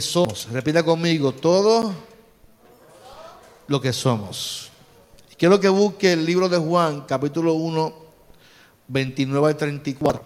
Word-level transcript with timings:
somos, 0.00 0.48
repita 0.50 0.82
conmigo, 0.82 1.32
todo 1.32 1.94
lo 3.66 3.80
que 3.80 3.92
somos. 3.92 4.70
Quiero 5.38 5.58
que 5.60 5.68
busque 5.68 6.12
el 6.12 6.26
libro 6.26 6.48
de 6.48 6.58
Juan, 6.58 7.02
capítulo 7.02 7.54
1, 7.54 7.94
29 8.88 9.48
al 9.48 9.56
34. 9.56 10.24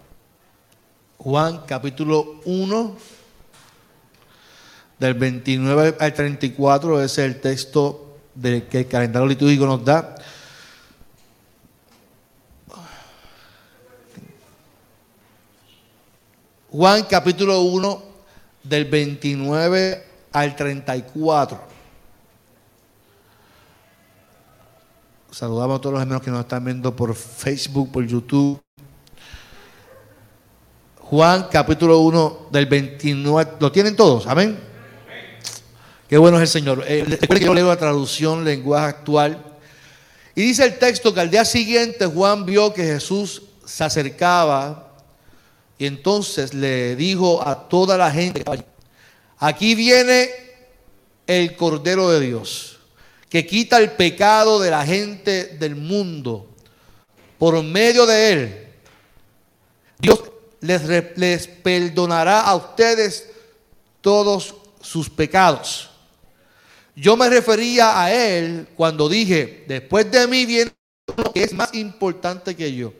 Juan, 1.19 1.63
capítulo 1.67 2.41
1, 2.45 2.97
del 4.99 5.15
29 5.15 5.97
al 6.01 6.15
34, 6.15 7.03
ese 7.03 7.05
es 7.05 7.35
el 7.35 7.41
texto 7.41 8.17
de 8.35 8.67
que 8.67 8.81
el 8.81 8.89
calendario 8.89 9.29
litúrgico 9.29 9.67
nos 9.67 9.85
da. 9.85 10.15
Juan 16.71 17.05
capítulo 17.05 17.61
1 17.61 18.14
del 18.65 18.87
29 18.87 20.05
al 20.33 20.57
34. 20.57 21.61
Saludamos 25.31 25.79
a 25.79 25.81
todos 25.81 25.93
los 25.95 26.03
hermanos 26.03 26.23
que 26.23 26.31
nos 26.31 26.41
están 26.41 26.65
viendo 26.65 26.95
por 26.95 27.15
Facebook, 27.15 27.93
por 27.93 28.07
YouTube. 28.07 28.61
Juan 31.01 31.49
capítulo 31.51 31.99
1 31.99 32.49
del 32.51 32.67
29. 32.67 33.53
¿Lo 33.61 33.71
tienen 33.71 33.95
todos? 33.95 34.27
Amén. 34.27 34.59
Qué 36.09 36.17
bueno 36.17 36.37
es 36.39 36.43
el 36.43 36.49
Señor. 36.49 36.85
Eh, 36.87 37.19
que 37.29 37.41
yo 37.41 37.53
leo 37.53 37.69
la 37.69 37.77
traducción 37.77 38.45
lenguaje 38.45 38.87
actual. 38.87 39.43
Y 40.35 40.43
dice 40.43 40.65
el 40.65 40.79
texto 40.79 41.13
que 41.13 41.21
al 41.21 41.31
día 41.31 41.45
siguiente 41.45 42.07
Juan 42.07 42.47
vio 42.47 42.73
que 42.73 42.83
Jesús 42.83 43.43
se 43.65 43.85
acercaba 43.85 44.84
y 45.79 45.87
entonces 45.87 46.55
le 46.55 46.97
dijo 46.97 47.47
a 47.47 47.69
toda 47.69 47.97
la 47.97 48.11
gente, 48.11 48.45
aquí 49.39 49.75
viene 49.75 50.31
el 51.27 51.57
Cordero 51.57 52.11
de 52.11 52.21
Dios, 52.21 52.79
que 53.29 53.47
quita 53.47 53.79
el 53.79 53.93
pecado 53.93 54.61
de 54.61 54.71
la 54.71 54.85
gente 54.85 55.57
del 55.59 55.75
mundo. 55.77 56.51
Por 57.39 57.63
medio 57.63 58.07
de 58.07 58.33
él, 58.33 58.69
Dios 59.99 60.23
les, 60.61 61.49
perdonará 61.49 62.43
a 62.43 62.55
ustedes 62.55 63.29
todos 64.01 64.55
sus 64.81 65.11
pecados. 65.11 65.91
Yo 66.95 67.17
me 67.17 67.29
refería 67.29 68.01
a 68.01 68.13
él 68.13 68.69
cuando 68.77 69.09
dije, 69.09 69.65
después 69.67 70.11
de 70.11 70.27
mí 70.29 70.47
viene 70.47 70.73
uno 71.17 71.33
que 71.33 71.43
es 71.43 71.53
más 71.53 71.75
importante 71.75 72.55
que 72.55 72.73
yo, 72.73 72.93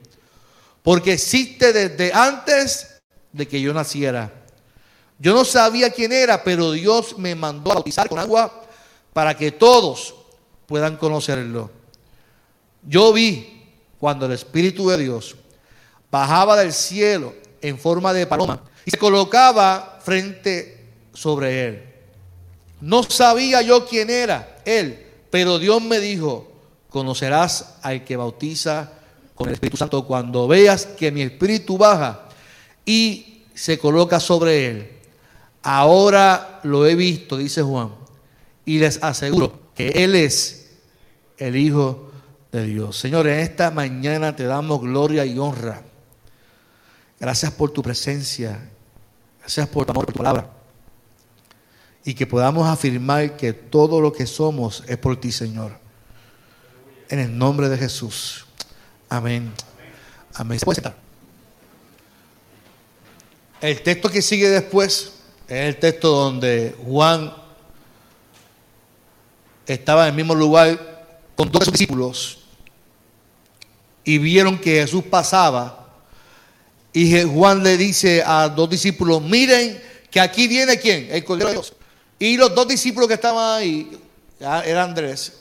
porque 0.85 1.15
existe 1.15 1.73
desde 1.73 2.13
antes 2.13 3.01
de 3.33 3.49
que 3.49 3.59
yo 3.59 3.73
naciera. 3.73 4.31
Yo 5.19 5.33
no 5.33 5.43
sabía 5.47 5.89
quién 5.89 6.13
era, 6.13 6.45
pero 6.45 6.73
Dios 6.73 7.17
me 7.17 7.35
mandó 7.35 7.71
a 7.71 7.77
bautizar 7.77 8.07
con 8.07 8.19
agua 8.19 8.67
para 9.15 9.35
que 9.35 9.51
todos 9.51 10.15
puedan 10.67 10.99
conocerlo. 10.99 11.71
Yo 12.87 13.15
vi 13.15 13.65
cuando 13.99 14.27
el 14.27 14.33
Espíritu 14.33 14.91
de 14.91 14.99
Dios 14.99 15.37
bajaba 16.11 16.55
del 16.55 16.75
cielo 16.75 17.33
en 17.63 17.79
forma 17.79 18.13
de 18.13 18.27
paloma 18.27 18.61
y 18.85 18.91
se 18.91 18.99
colocaba 18.99 20.01
frente 20.05 20.91
sobre 21.15 21.67
él. 21.67 21.95
No 22.83 23.05
sabía 23.05 23.63
yo 23.63 23.87
quién 23.87 24.11
era 24.11 24.59
él, 24.67 25.07
pero 25.31 25.59
Dios 25.59 25.81
me 25.81 25.99
dijo, 25.99 26.53
conocerás 26.91 27.77
al 27.81 28.05
que 28.05 28.17
bautiza 28.19 28.93
con 29.35 29.49
el 29.49 29.55
Espíritu 29.55 29.77
Santo 29.77 30.07
cuando 30.07 30.47
veas 30.47 30.87
que 30.87 31.11
mi 31.11 31.23
Espíritu 31.23 31.77
baja 31.79 32.29
y 32.85 33.43
se 33.55 33.79
coloca 33.79 34.21
sobre 34.21 34.67
él. 34.67 34.91
Ahora 35.63 36.61
lo 36.63 36.87
he 36.87 36.95
visto, 36.95 37.37
dice 37.37 37.63
Juan, 37.63 37.91
y 38.65 38.79
les 38.79 39.03
aseguro 39.03 39.61
que 39.75 39.89
Él 39.89 40.15
es 40.15 40.71
el 41.39 41.57
Hijo 41.57 42.11
de 42.53 42.67
Dios. 42.67 42.99
Señor, 42.99 43.27
en 43.27 43.41
esta 43.41 43.71
mañana 43.71 44.37
te 44.37 44.45
damos 44.45 44.83
gloria 44.83 45.25
y 45.25 45.39
honra. 45.39 45.83
Gracias 47.19 47.51
por 47.53 47.71
tu 47.71 47.83
presencia. 47.83 48.71
Gracias 49.41 49.67
por 49.69 49.87
tu 49.87 49.93
amor, 49.93 50.05
por 50.05 50.15
tu 50.15 50.19
palabra 50.19 50.55
y 52.05 52.15
que 52.15 52.27
podamos 52.27 52.69
afirmar 52.69 53.37
que 53.37 53.53
todo 53.55 54.01
lo 54.01 54.13
que 54.13 54.27
somos 54.27 54.85
es 54.87 54.99
por 54.99 55.19
ti, 55.19 55.33
Señor. 55.33 55.73
En 57.09 57.19
el 57.19 57.37
nombre 57.37 57.69
de 57.69 57.79
Jesús. 57.79 58.44
Amén. 59.09 59.53
Amén. 60.35 60.59
¿Se 60.59 60.65
puede? 60.65 60.83
El 63.61 63.83
texto 63.83 64.11
que 64.11 64.21
sigue 64.21 64.49
después 64.49 65.13
es 65.49 65.69
el 65.69 65.77
texto 65.79 66.11
donde 66.11 66.75
Juan 66.85 67.33
estaba 69.67 70.05
en 70.05 70.11
el 70.11 70.15
mismo 70.17 70.35
lugar 70.35 70.79
con 71.35 71.51
dos 71.51 71.71
discípulos 71.71 72.41
y 74.05 74.19
vieron 74.19 74.59
que 74.59 74.83
Jesús 74.83 75.05
pasaba 75.05 75.85
y 76.93 77.23
Juan 77.23 77.63
le 77.63 77.77
dice 77.77 78.23
a 78.25 78.49
dos 78.49 78.71
discípulos, 78.71 79.21
miren 79.21 79.83
que 80.11 80.21
aquí 80.21 80.47
viene 80.47 80.79
quién, 80.79 81.09
el 81.11 81.25
Cordero 81.25 81.49
de 81.49 81.55
Dios. 81.55 81.73
Y 82.21 82.37
los 82.37 82.55
dos 82.55 82.69
discípulos 82.69 83.09
que 83.09 83.15
estaban 83.15 83.59
ahí, 83.59 83.99
era 84.39 84.85
Andrés, 84.85 85.41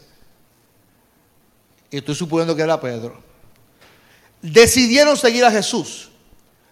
y 1.91 1.97
estoy 1.97 2.16
suponiendo 2.16 2.56
que 2.56 2.63
era 2.63 2.81
Pedro, 2.81 3.22
decidieron 4.44 5.18
seguir 5.18 5.46
a 5.46 5.52
Jesús. 5.52 6.09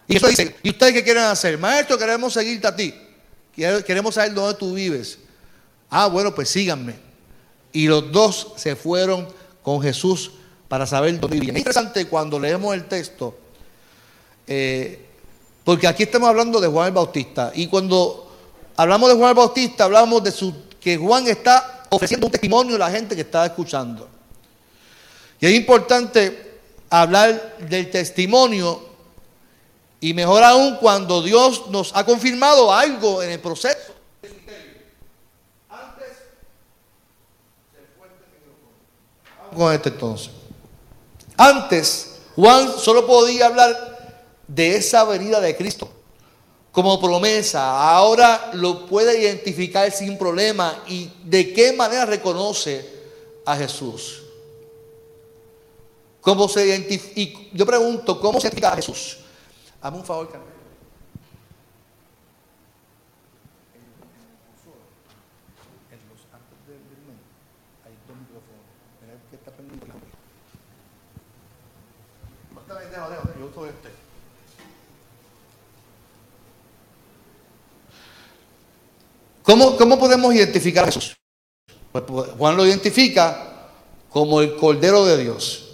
Y 0.08 0.18
eso 0.18 0.28
dice, 0.28 0.56
¿y 0.62 0.72
ustedes 0.72 0.94
qué 0.94 1.04
quieren 1.04 1.24
hacer? 1.24 1.58
Maestro, 1.58 1.98
queremos 1.98 2.34
seguirte 2.34 2.68
a 2.68 2.76
ti. 2.76 2.94
Queremos 3.56 4.14
saber 4.14 4.34
dónde 4.34 4.56
tú 4.60 4.74
vives. 4.74 5.18
Ah, 5.90 6.08
bueno, 6.08 6.36
pues 6.36 6.50
síganme. 6.50 6.96
Y 7.72 7.88
los 7.88 8.12
dos 8.12 8.54
se 8.58 8.76
fueron 8.76 9.28
con 9.64 9.82
Jesús 9.82 10.32
para 10.68 10.86
saber 10.86 11.18
dónde 11.18 11.38
vivían. 11.38 11.56
Es 11.56 11.62
interesante 11.62 12.06
cuando 12.08 12.38
leemos 12.38 12.76
el 12.76 12.86
texto, 12.86 13.38
eh, 14.48 15.06
porque 15.64 15.88
aquí 15.88 16.04
estamos 16.04 16.28
hablando 16.28 16.60
de 16.60 16.68
Juan 16.68 16.88
el 16.88 16.94
Bautista. 16.94 17.52
Y 17.56 17.68
cuando 17.68 18.36
hablamos 18.76 19.10
de 19.10 19.16
Juan 19.16 19.30
el 19.30 19.36
Bautista, 19.36 19.86
hablamos 19.86 20.22
de 20.24 20.32
su, 20.32 20.54
que 20.80 20.98
Juan 20.98 21.26
está 21.28 21.86
ofreciendo 21.90 22.28
un 22.28 22.32
testimonio 22.32 22.76
a 22.76 22.80
la 22.80 22.92
gente 22.92 23.16
que 23.16 23.22
está 23.22 23.46
escuchando. 23.46 24.10
Y 25.40 25.46
es 25.46 25.54
importante 25.54 26.51
hablar 26.92 27.58
del 27.58 27.90
testimonio 27.90 28.80
y 30.00 30.14
mejor 30.14 30.44
aún 30.44 30.76
cuando 30.76 31.24
Dios 31.24 31.70
nos 31.70 31.96
ha 31.96 32.06
confirmado 32.06 32.74
algo 32.74 33.24
en 33.24 33.32
el 33.32 33.40
proceso. 33.40 33.94
Antes 35.70 36.08
con 39.56 39.74
este 39.74 39.90
entonces. 39.90 40.32
Antes 41.38 42.20
Juan 42.36 42.78
solo 42.78 43.08
podía 43.08 43.48
hablar 43.48 44.20
de 44.48 44.76
esa 44.76 45.04
venida 45.06 45.40
de 45.40 45.56
Cristo 45.56 45.90
como 46.72 47.02
promesa, 47.02 47.94
ahora 47.94 48.52
lo 48.54 48.86
puede 48.86 49.22
identificar 49.22 49.92
sin 49.92 50.18
problema 50.18 50.84
y 50.88 51.12
de 51.26 51.54
qué 51.54 51.74
manera 51.74 52.06
reconoce 52.06 52.88
a 53.46 53.58
Jesús. 53.58 54.21
¿Cómo 56.22 56.48
se 56.48 56.66
identifica? 56.68 57.40
Yo 57.52 57.66
pregunto, 57.66 58.20
¿cómo 58.20 58.40
se 58.40 58.48
identifica 58.48 58.74
a 58.74 58.76
Jesús? 58.76 59.18
Hazme 59.82 59.98
un 59.98 60.06
favor, 60.06 60.32
Carmen. 60.32 60.62
Este. 73.68 73.90
¿Cómo, 79.44 80.00
podemos 80.00 80.34
identificar 80.34 80.86
a 80.86 80.88
Jesús? 80.88 81.18
Pues, 81.92 82.04
pues, 82.08 82.32
Juan 82.38 82.56
lo 82.56 82.66
identifica 82.66 83.68
como 84.10 84.42
el 84.42 84.56
Cordero 84.56 85.06
de 85.06 85.18
Dios. 85.18 85.71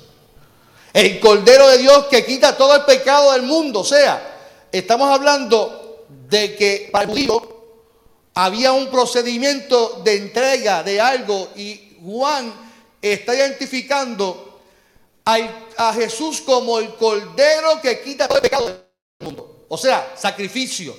El 0.98 1.20
Cordero 1.20 1.68
de 1.68 1.78
Dios 1.78 2.08
que 2.08 2.26
quita 2.26 2.58
todo 2.58 2.76
el 2.76 2.82
pecado 2.82 3.32
del 3.34 3.44
mundo. 3.44 3.82
O 3.82 3.86
sea, 3.86 4.36
estamos 4.72 5.08
hablando 5.12 6.08
de 6.28 6.56
que 6.56 6.90
para 6.92 7.04
el 7.04 7.12
judío 7.12 7.66
había 8.34 8.72
un 8.72 8.90
procedimiento 8.90 10.02
de 10.04 10.16
entrega 10.16 10.82
de 10.82 11.00
algo 11.00 11.50
y 11.56 12.00
Juan 12.04 12.52
está 13.00 13.36
identificando 13.36 14.60
a 15.24 15.94
Jesús 15.94 16.42
como 16.42 16.80
el 16.80 16.96
Cordero 16.96 17.80
que 17.80 18.02
quita 18.02 18.28
todo 18.28 18.38
el 18.40 18.42
pecado 18.42 18.66
del 18.66 18.82
mundo. 19.20 19.66
O 19.68 19.78
sea, 19.78 20.16
sacrificio. 20.18 20.98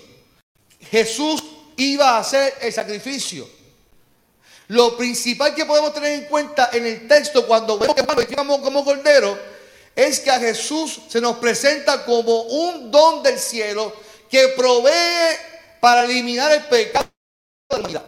Jesús 0.93 1.43
iba 1.77 2.11
a 2.11 2.19
hacer 2.19 2.55
el 2.61 2.73
sacrificio. 2.73 3.49
Lo 4.69 4.97
principal 4.97 5.57
que 5.57 5.67
podemos 5.67 5.93
tener 5.93 6.13
en 6.13 6.27
cuenta 6.27 6.71
en 6.73 6.87
el 6.87 7.09
texto 7.09 7.45
cuando 7.49 7.77
vemos 7.81 7.97
que 7.97 8.05
Juan 8.05 8.63
como 8.63 8.85
cordero 8.85 9.58
es 9.99 10.21
que 10.21 10.31
a 10.31 10.39
Jesús 10.39 11.01
se 11.09 11.21
nos 11.21 11.39
presenta 11.39 12.05
como 12.05 12.43
un 12.43 12.89
don 12.89 13.21
del 13.21 13.37
cielo 13.37 13.93
que 14.31 14.47
provee 14.57 15.37
para 15.81 16.05
eliminar 16.05 16.53
el 16.53 16.63
pecado 16.67 17.09
de 17.69 17.77
la 17.77 17.79
humanidad. 17.81 18.07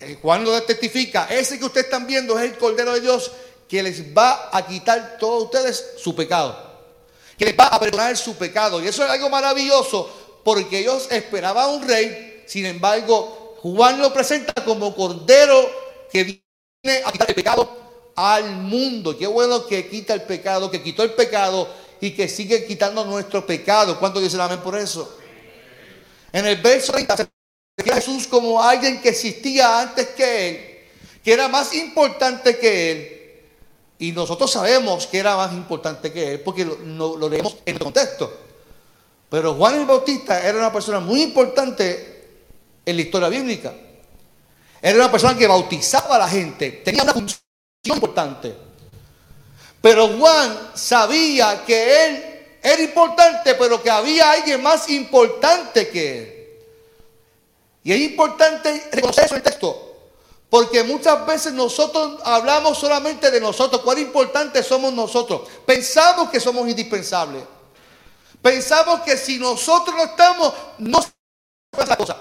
Eh, 0.00 0.18
Juan 0.20 0.42
lo 0.42 0.60
testifica, 0.64 1.28
ese 1.30 1.60
que 1.60 1.64
ustedes 1.64 1.86
están 1.86 2.08
viendo 2.08 2.36
es 2.36 2.50
el 2.50 2.58
Cordero 2.58 2.94
de 2.94 3.02
Dios 3.02 3.30
que 3.68 3.84
les 3.84 4.02
va 4.12 4.50
a 4.52 4.66
quitar 4.66 5.16
todos 5.16 5.44
ustedes 5.44 5.92
su 5.96 6.16
pecado, 6.16 6.58
que 7.38 7.44
les 7.44 7.56
va 7.56 7.68
a 7.68 7.78
perdonar 7.78 8.16
su 8.16 8.34
pecado. 8.34 8.82
Y 8.82 8.88
eso 8.88 9.04
es 9.04 9.10
algo 9.10 9.30
maravilloso 9.30 10.40
porque 10.42 10.80
ellos 10.80 11.06
esperaban 11.08 11.70
un 11.70 11.86
rey, 11.86 12.42
sin 12.48 12.66
embargo, 12.66 13.54
Juan 13.62 14.00
lo 14.00 14.12
presenta 14.12 14.54
como 14.64 14.92
Cordero 14.92 15.70
que 16.10 16.24
viene 16.24 17.04
a 17.04 17.12
quitar 17.12 17.28
el 17.28 17.36
pecado 17.36 17.89
al 18.20 18.56
mundo. 18.56 19.16
Qué 19.16 19.26
bueno 19.26 19.66
que 19.66 19.88
quita 19.88 20.12
el 20.12 20.22
pecado, 20.22 20.70
que 20.70 20.82
quitó 20.82 21.02
el 21.02 21.12
pecado 21.12 21.68
y 22.00 22.10
que 22.10 22.28
sigue 22.28 22.66
quitando 22.66 23.04
nuestro 23.04 23.46
pecado. 23.46 23.98
¿Cuánto 23.98 24.20
dicen 24.20 24.40
amén 24.40 24.60
por 24.60 24.76
eso? 24.76 25.16
En 26.32 26.46
el 26.46 26.56
verso 26.56 26.92
30 26.92 27.16
se 27.16 27.28
Jesús 27.82 28.26
como 28.26 28.62
alguien 28.62 29.00
que 29.00 29.08
existía 29.08 29.80
antes 29.80 30.08
que 30.08 30.48
él, 30.48 31.20
que 31.24 31.32
era 31.32 31.48
más 31.48 31.74
importante 31.74 32.58
que 32.58 32.92
él. 32.92 33.16
Y 33.98 34.12
nosotros 34.12 34.50
sabemos 34.50 35.06
que 35.06 35.18
era 35.18 35.36
más 35.36 35.52
importante 35.52 36.12
que 36.12 36.34
él 36.34 36.40
porque 36.40 36.64
lo, 36.64 37.16
lo 37.16 37.28
leemos 37.28 37.56
en 37.64 37.76
el 37.76 37.82
contexto. 37.82 38.32
Pero 39.30 39.54
Juan 39.54 39.80
el 39.80 39.86
Bautista 39.86 40.46
era 40.46 40.58
una 40.58 40.72
persona 40.72 41.00
muy 41.00 41.22
importante 41.22 42.28
en 42.84 42.96
la 42.96 43.02
historia 43.02 43.28
bíblica. 43.28 43.72
Era 44.82 44.96
una 44.96 45.10
persona 45.10 45.36
que 45.36 45.46
bautizaba 45.46 46.16
a 46.16 46.18
la 46.18 46.28
gente, 46.28 46.82
tenía 46.84 47.02
una 47.02 47.12
función 47.12 47.49
importante. 47.84 48.54
Pero 49.80 50.08
Juan 50.08 50.72
sabía 50.74 51.64
que 51.64 52.06
él 52.06 52.58
era 52.62 52.82
importante, 52.82 53.54
pero 53.54 53.82
que 53.82 53.90
había 53.90 54.32
alguien 54.32 54.62
más 54.62 54.88
importante 54.90 55.88
que 55.88 56.18
él. 56.18 56.40
Y 57.82 57.92
es 57.92 58.00
importante 58.00 58.88
reconocer 58.92 59.24
eso 59.24 59.34
en 59.34 59.38
el 59.38 59.44
texto. 59.44 59.86
Porque 60.50 60.82
muchas 60.82 61.24
veces 61.26 61.52
nosotros 61.52 62.20
hablamos 62.24 62.76
solamente 62.76 63.30
de 63.30 63.40
nosotros. 63.40 63.82
Cuán 63.82 63.98
importantes 63.98 64.66
somos 64.66 64.92
nosotros. 64.92 65.48
Pensamos 65.64 66.28
que 66.28 66.40
somos 66.40 66.68
indispensables. 66.68 67.44
Pensamos 68.42 69.00
que 69.00 69.16
si 69.16 69.38
nosotros 69.38 69.94
no 69.96 70.02
estamos, 70.02 70.52
no 70.78 71.00
se 71.00 71.86
la 71.86 71.96
cosa. 71.96 72.16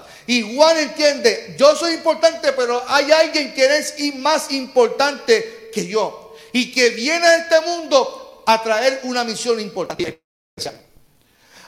Juan 0.55 0.77
entiende, 0.77 1.55
yo 1.57 1.75
soy 1.75 1.93
importante, 1.93 2.53
pero 2.53 2.83
hay 2.87 3.11
alguien 3.11 3.53
que 3.53 3.77
es 3.77 3.95
más 4.15 4.51
importante 4.51 5.71
que 5.73 5.87
yo. 5.87 6.35
Y 6.51 6.71
que 6.71 6.89
viene 6.89 7.25
a 7.25 7.37
este 7.37 7.61
mundo 7.61 8.43
a 8.45 8.61
traer 8.61 9.01
una 9.03 9.23
misión 9.23 9.59
importante. 9.59 10.21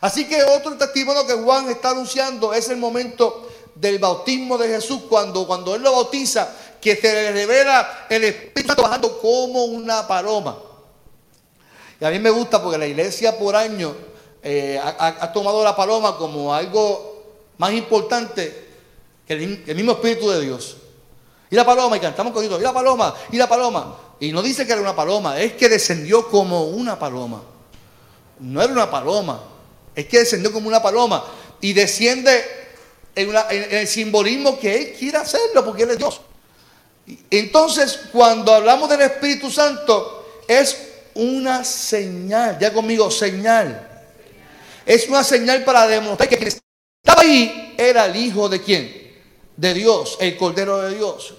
Así 0.02 0.26
que 0.28 0.44
otro 0.44 0.78
testimonio 0.78 1.26
que 1.26 1.34
Juan 1.34 1.70
está 1.70 1.92
anunciando 1.92 2.54
es 2.54 2.70
el 2.70 2.78
momento 2.78 3.50
del 3.76 4.00
bautismo 4.00 4.58
de 4.58 4.68
Jesús, 4.68 5.04
cuando, 5.10 5.46
cuando 5.48 5.76
Él 5.76 5.82
lo 5.82 5.92
bautiza, 5.92 6.50
que 6.82 6.96
se 6.96 7.14
le 7.14 7.32
revela 7.32 8.06
el 8.10 8.24
Espíritu 8.24 8.70
Santo 8.70 8.84
bajando 8.84 9.20
como 9.20 9.66
una 9.66 10.08
paloma. 10.08 10.58
Y 12.00 12.06
a 12.06 12.10
mí 12.10 12.18
me 12.20 12.32
gusta 12.32 12.62
porque 12.62 12.80
la 12.80 12.88
iglesia 12.88 13.38
por 13.38 13.56
año 13.56 13.96
eh, 14.42 14.80
ha, 14.82 15.32
tomado 15.32 15.64
la 15.64 15.76
paloma 15.76 16.18
como 16.18 16.54
algo 16.54 17.11
más 17.62 17.74
importante 17.74 18.52
que 19.28 19.34
el, 19.34 19.76
mismo 19.76 19.92
Espíritu 19.92 20.32
de 20.32 20.42
Dios. 20.42 20.78
Y 21.52 21.56
la 21.56 21.64
paloma, 21.64 21.96
y 21.96 22.00
cantamos 22.00 22.34
con 22.34 22.44
y 22.44 22.50
la 22.50 22.74
paloma, 22.74 23.14
y 23.32 23.38
la 23.38 23.48
paloma. 23.48 23.98
Y 24.20 24.32
no 24.32 24.42
dice 24.42 24.66
que 24.66 24.72
era 24.72 24.82
una 24.82 24.96
paloma, 24.96 25.40
es 25.40 25.54
que 25.54 25.70
descendió 25.70 26.28
como 26.28 26.64
una 26.66 26.98
paloma. 26.98 27.44
No 28.40 28.64
era 28.64 28.74
una 28.74 28.90
paloma, 28.90 29.44
es 29.94 30.08
que 30.08 30.18
descendió 30.18 30.52
como 30.52 30.68
una 30.68 30.82
paloma. 30.82 31.24
Y 31.62 31.74
desciende 31.74 32.44
en, 33.14 33.32
el 33.52 33.88
simbolismo 33.88 34.60
que 34.60 34.76
Él 34.76 34.96
quiere 34.98 35.20
hacerlo, 35.20 35.64
porque 35.64 35.84
Él 35.84 35.92
es 35.92 36.00
Dios. 36.00 36.20
Entonces, 37.30 38.00
cuando 38.12 38.56
hablamos 38.56 38.90
del 38.90 39.02
Espíritu 39.02 39.52
Santo, 39.52 40.26
es 40.48 40.78
una 41.14 41.64
señal, 41.64 42.58
ya 42.58 42.74
conmigo, 42.74 43.12
señal. 43.12 43.88
Es 44.84 45.08
una 45.08 45.24
señal 45.24 45.64
para 45.64 45.86
demostrar 45.86 46.28
que 46.28 46.61
ahí 47.22 47.76
era 47.78 48.06
el 48.06 48.16
Hijo 48.16 48.50
de 48.50 48.62
quién? 48.62 49.22
De 49.56 49.74
Dios, 49.74 50.18
el 50.20 50.38
Cordero 50.38 50.82
de 50.82 50.96
Dios. 50.96 51.34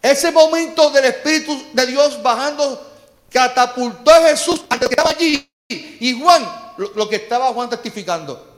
Ese 0.00 0.32
momento 0.32 0.90
del 0.90 1.04
Espíritu 1.06 1.56
de 1.72 1.86
Dios 1.86 2.22
bajando 2.22 2.80
catapultó 3.30 4.10
a 4.10 4.28
Jesús 4.28 4.64
antes 4.68 4.88
que 4.88 4.94
estaba 4.94 5.10
allí. 5.10 5.48
Y 5.68 6.20
Juan, 6.20 6.74
lo 6.94 7.08
que 7.08 7.16
estaba 7.16 7.52
Juan 7.52 7.70
testificando. 7.70 8.48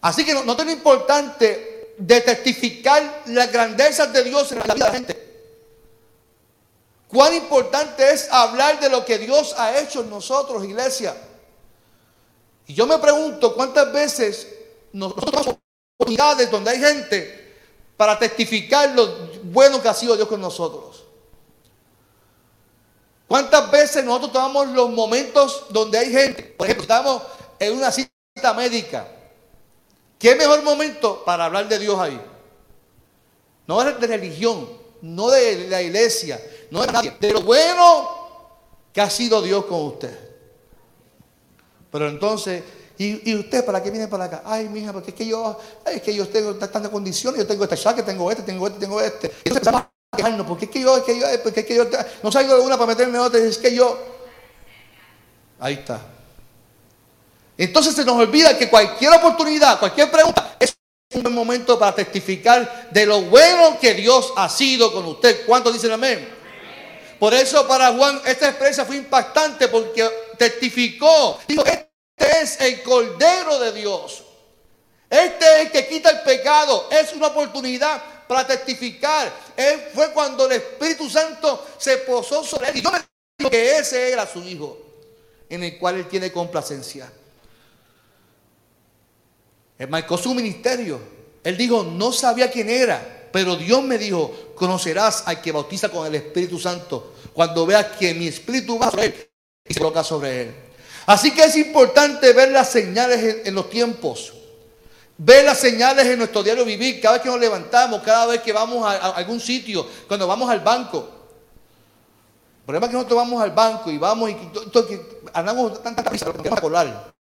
Así 0.00 0.24
que 0.24 0.34
no, 0.34 0.44
no 0.44 0.52
es 0.52 0.70
importante 0.70 1.94
de 1.98 2.20
testificar 2.20 3.22
las 3.26 3.52
grandezas 3.52 4.12
de 4.12 4.24
Dios 4.24 4.52
en 4.52 4.58
la 4.58 4.64
vida 4.64 4.74
de 4.74 4.80
la 4.80 4.90
gente. 4.90 5.30
Cuán 7.08 7.34
importante 7.34 8.12
es 8.12 8.28
hablar 8.30 8.78
de 8.80 8.88
lo 8.88 9.04
que 9.04 9.18
Dios 9.18 9.54
ha 9.58 9.78
hecho 9.78 10.02
en 10.02 10.10
nosotros, 10.10 10.64
iglesia. 10.64 11.14
Y 12.70 12.74
yo 12.74 12.86
me 12.86 12.98
pregunto 12.98 13.52
cuántas 13.52 13.92
veces 13.92 14.46
nosotros 14.92 15.24
tenemos 15.24 15.58
oportunidades 15.96 16.48
donde 16.52 16.70
hay 16.70 16.78
gente 16.78 17.56
para 17.96 18.16
testificar 18.16 18.94
lo 18.94 19.08
bueno 19.42 19.82
que 19.82 19.88
ha 19.88 19.94
sido 19.94 20.14
Dios 20.14 20.28
con 20.28 20.40
nosotros. 20.40 21.02
¿Cuántas 23.26 23.68
veces 23.72 24.04
nosotros 24.04 24.30
tomamos 24.30 24.68
los 24.68 24.88
momentos 24.88 25.64
donde 25.70 25.98
hay 25.98 26.12
gente? 26.12 26.44
Por 26.44 26.68
ejemplo, 26.68 26.82
estamos 26.82 27.22
en 27.58 27.76
una 27.76 27.90
cita 27.90 28.54
médica 28.56 29.08
¿Qué 30.16 30.36
mejor 30.36 30.62
momento 30.62 31.24
para 31.24 31.46
hablar 31.46 31.66
de 31.66 31.76
Dios 31.76 31.98
ahí? 31.98 32.20
No 33.66 33.82
de 33.82 34.06
religión, 34.06 34.70
no 35.02 35.28
de 35.28 35.66
la 35.68 35.82
iglesia, 35.82 36.40
no 36.70 36.82
de 36.82 36.92
nadie, 36.92 37.16
de 37.18 37.32
lo 37.32 37.40
bueno 37.40 38.10
que 38.92 39.00
ha 39.00 39.10
sido 39.10 39.42
Dios 39.42 39.64
con 39.64 39.86
usted. 39.86 40.29
Pero 41.90 42.08
entonces, 42.08 42.62
¿y, 42.98 43.34
usted 43.34 43.64
para 43.64 43.82
qué 43.82 43.90
viene 43.90 44.08
para 44.08 44.24
acá? 44.24 44.42
Ay, 44.44 44.68
mija, 44.68 44.92
porque 44.92 45.10
es 45.10 45.16
que 45.16 45.26
yo, 45.26 45.58
es 45.86 46.02
que 46.02 46.14
yo 46.14 46.28
tengo 46.28 46.54
tantas 46.54 46.88
condiciones, 46.88 47.40
yo 47.40 47.46
tengo 47.46 47.64
este 47.64 47.76
saque, 47.76 48.02
tengo 48.02 48.30
este, 48.30 48.42
tengo 48.42 48.66
este, 48.66 48.80
tengo 48.80 49.00
este. 49.00 49.26
Y 49.26 49.48
entonces 49.48 49.56
empezamos 49.56 49.82
a 49.82 50.16
quejarnos, 50.16 50.46
porque 50.46 50.66
es 50.66 50.70
que 50.70 50.80
yo, 50.80 50.96
es 50.96 51.64
que 51.64 51.74
yo, 51.74 51.84
no 52.22 52.30
salgo 52.30 52.54
de 52.56 52.60
una 52.60 52.76
para 52.76 52.88
meterme 52.88 53.18
en 53.18 53.24
otra, 53.24 53.40
es 53.40 53.58
que 53.58 53.74
yo. 53.74 53.98
Ahí 55.58 55.74
está. 55.74 56.00
Entonces 57.58 57.94
se 57.94 58.04
nos 58.04 58.16
olvida 58.16 58.56
que 58.56 58.70
cualquier 58.70 59.12
oportunidad, 59.12 59.78
cualquier 59.78 60.10
pregunta, 60.10 60.56
es 60.58 60.74
un 61.14 61.22
buen 61.22 61.34
momento 61.34 61.78
para 61.78 61.94
testificar 61.94 62.88
de 62.90 63.04
lo 63.04 63.22
bueno 63.22 63.78
que 63.80 63.94
Dios 63.94 64.32
ha 64.36 64.48
sido 64.48 64.92
con 64.92 65.04
usted. 65.06 65.44
¿Cuántos 65.44 65.74
dicen 65.74 65.92
amén? 65.92 66.39
Por 67.20 67.34
eso 67.34 67.68
para 67.68 67.92
Juan 67.92 68.22
esta 68.24 68.48
experiencia 68.48 68.86
fue 68.86 68.96
impactante 68.96 69.68
porque 69.68 70.08
testificó, 70.38 71.38
dijo, 71.46 71.62
este 71.66 71.90
es 72.16 72.58
el 72.62 72.82
Cordero 72.82 73.58
de 73.58 73.72
Dios. 73.72 74.24
Este 75.10 75.44
es 75.44 75.66
el 75.66 75.70
que 75.70 75.86
quita 75.86 76.08
el 76.08 76.22
pecado. 76.22 76.88
Es 76.90 77.12
una 77.12 77.26
oportunidad 77.26 78.02
para 78.26 78.46
testificar. 78.46 79.30
Él 79.54 79.88
fue 79.92 80.12
cuando 80.12 80.46
el 80.46 80.52
Espíritu 80.52 81.10
Santo 81.10 81.68
se 81.76 81.98
posó 81.98 82.42
sobre 82.42 82.70
él. 82.70 82.78
Y 82.78 82.80
yo 82.80 82.90
me 82.90 83.00
digo 83.36 83.50
que 83.50 83.76
ese 83.76 84.12
era 84.12 84.26
su 84.26 84.42
hijo, 84.42 84.78
en 85.50 85.62
el 85.62 85.78
cual 85.78 85.96
él 85.96 86.08
tiene 86.08 86.32
complacencia. 86.32 87.12
Él 89.78 89.88
marcó 89.88 90.16
su 90.16 90.32
ministerio. 90.32 90.98
Él 91.44 91.58
dijo, 91.58 91.82
no 91.82 92.12
sabía 92.12 92.50
quién 92.50 92.70
era, 92.70 93.19
pero 93.32 93.56
Dios 93.56 93.82
me 93.82 93.98
dijo, 93.98 94.52
conocerás 94.54 95.24
al 95.26 95.40
que 95.40 95.52
bautiza 95.52 95.88
con 95.88 96.06
el 96.06 96.14
Espíritu 96.14 96.58
Santo 96.58 97.14
cuando 97.32 97.66
veas 97.66 97.86
que 97.98 98.14
mi 98.14 98.26
Espíritu 98.26 98.78
va 98.78 98.90
sobre 98.90 99.06
él 99.06 99.30
y 99.68 99.74
se 99.74 99.80
coloca 99.80 100.02
sobre 100.02 100.42
él. 100.42 100.54
Así 101.06 101.32
que 101.32 101.44
es 101.44 101.56
importante 101.56 102.32
ver 102.32 102.50
las 102.50 102.70
señales 102.70 103.46
en, 103.46 103.54
los 103.54 103.70
tiempos. 103.70 104.32
Ver 105.16 105.44
las 105.44 105.58
señales 105.58 106.06
en 106.06 106.18
nuestro 106.18 106.42
diario 106.42 106.64
vivir, 106.64 107.00
cada 107.00 107.14
vez 107.14 107.22
que 107.22 107.28
nos 107.28 107.40
levantamos, 107.40 108.02
cada 108.02 108.26
vez 108.26 108.42
que 108.42 108.52
vamos 108.52 108.84
a, 108.86 109.10
algún 109.10 109.40
sitio, 109.40 109.86
cuando 110.06 110.26
vamos 110.26 110.48
al 110.50 110.60
banco. 110.60 111.08
El 112.60 112.64
problema 112.64 112.86
es 112.86 112.90
que 112.90 112.96
nosotros 112.96 113.16
vamos 113.16 113.42
al 113.42 113.50
banco 113.50 113.90
y 113.90 113.98
vamos 113.98 114.30
y 114.30 114.36
andamos 115.32 115.82
tanta 115.82 116.04
prisa, 116.04 116.26
lo 116.26 116.32
que 116.32 116.38
queremos 116.38 116.60
colar. 116.60 117.12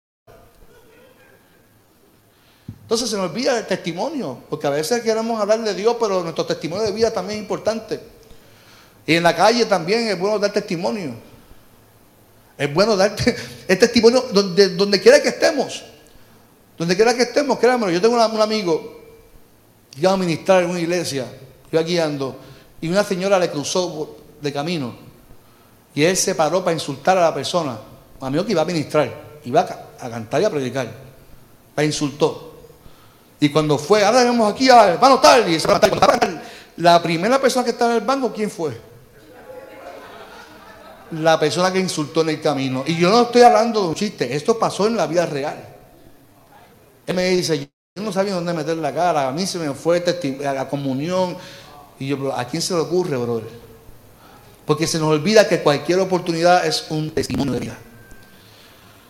Entonces 2.89 3.09
se 3.09 3.17
nos 3.17 3.29
olvida 3.29 3.59
el 3.59 3.67
testimonio, 3.67 4.39
porque 4.49 4.65
a 4.65 4.71
veces 4.71 5.03
queremos 5.03 5.39
hablar 5.39 5.61
de 5.61 5.75
Dios, 5.75 5.95
pero 5.99 6.23
nuestro 6.23 6.43
testimonio 6.45 6.85
de 6.85 6.91
vida 6.91 7.11
también 7.11 7.37
es 7.37 7.43
importante. 7.43 7.99
Y 9.05 9.13
en 9.13 9.21
la 9.21 9.35
calle 9.35 9.65
también 9.65 10.07
es 10.07 10.17
bueno 10.17 10.39
dar 10.39 10.51
testimonio. 10.51 11.13
Es 12.57 12.73
bueno 12.73 12.97
dar 12.97 13.15
el 13.67 13.77
testimonio 13.77 14.25
donde, 14.33 15.01
quiera 15.01 15.21
que 15.21 15.29
estemos. 15.29 15.83
Donde 16.79 16.95
quiera 16.95 17.13
que 17.13 17.23
estemos, 17.23 17.59
créanme, 17.59 17.93
yo 17.93 18.01
tengo 18.01 18.15
un 18.15 18.41
amigo 18.41 18.99
iba 19.97 20.11
a 20.11 20.17
ministrar 20.17 20.63
en 20.63 20.69
una 20.69 20.79
iglesia, 20.79 21.25
iba 21.71 21.81
guiando, 21.83 22.35
y 22.81 22.87
una 22.87 23.03
señora 23.03 23.37
le 23.37 23.49
cruzó 23.49 24.17
de 24.41 24.53
camino. 24.53 24.93
Y 25.93 26.03
él 26.03 26.15
se 26.15 26.35
paró 26.35 26.63
para 26.63 26.73
insultar 26.73 27.17
a 27.17 27.21
la 27.21 27.33
persona. 27.33 27.77
A 28.21 28.29
mí 28.29 28.43
que 28.43 28.51
iba 28.51 28.61
a 28.61 28.65
ministrar, 28.65 29.39
iba 29.43 29.61
a, 29.61 30.09
cantar 30.09 30.41
y 30.41 30.45
a 30.45 30.49
predicar. 30.49 30.89
La 31.75 31.83
insultó. 31.83 32.48
Y 33.39 33.49
cuando 33.49 33.77
fue, 33.77 34.03
ahora 34.03 34.23
vemos 34.23 34.51
aquí 34.51 34.69
al 34.69 34.89
hermano 34.89 35.19
tal, 35.19 35.49
y 35.49 35.57
la 36.77 37.01
primera 37.01 37.39
persona 37.39 37.63
que 37.63 37.71
estaba 37.71 37.91
en 37.91 37.97
el 37.97 38.05
banco, 38.05 38.33
¿quién 38.33 38.49
fue? 38.49 38.77
La 41.11 41.39
persona 41.39 41.71
que 41.71 41.79
insultó 41.79 42.21
en 42.21 42.29
el 42.29 42.41
camino. 42.41 42.83
Y 42.85 42.97
yo 42.97 43.09
no 43.09 43.23
estoy 43.23 43.41
hablando 43.41 43.81
de 43.81 43.87
un 43.89 43.95
chiste, 43.95 44.35
esto 44.35 44.59
pasó 44.59 44.87
en 44.87 44.97
la 44.97 45.07
vida 45.07 45.25
real. 45.25 45.57
Él 47.07 47.15
me 47.15 47.29
dice, 47.29 47.57
yo 47.95 48.03
no 48.03 48.11
sabía 48.11 48.33
dónde 48.33 48.53
meter 48.53 48.77
la 48.77 48.93
cara, 48.93 49.29
a 49.29 49.31
mí 49.31 49.47
se 49.47 49.57
me 49.57 49.73
fue 49.73 50.03
la 50.41 50.67
comunión. 50.67 51.37
Y 51.97 52.07
yo, 52.07 52.33
¿a 52.35 52.45
quién 52.45 52.61
se 52.61 52.73
le 52.73 52.81
ocurre, 52.81 53.17
brother? 53.17 53.49
Porque 54.65 54.85
se 54.85 54.99
nos 54.99 55.09
olvida 55.09 55.47
que 55.47 55.61
cualquier 55.61 55.99
oportunidad 55.99 56.65
es 56.65 56.85
un 56.89 57.09
testimonio 57.09 57.53
de 57.53 57.59
vida. 57.59 57.77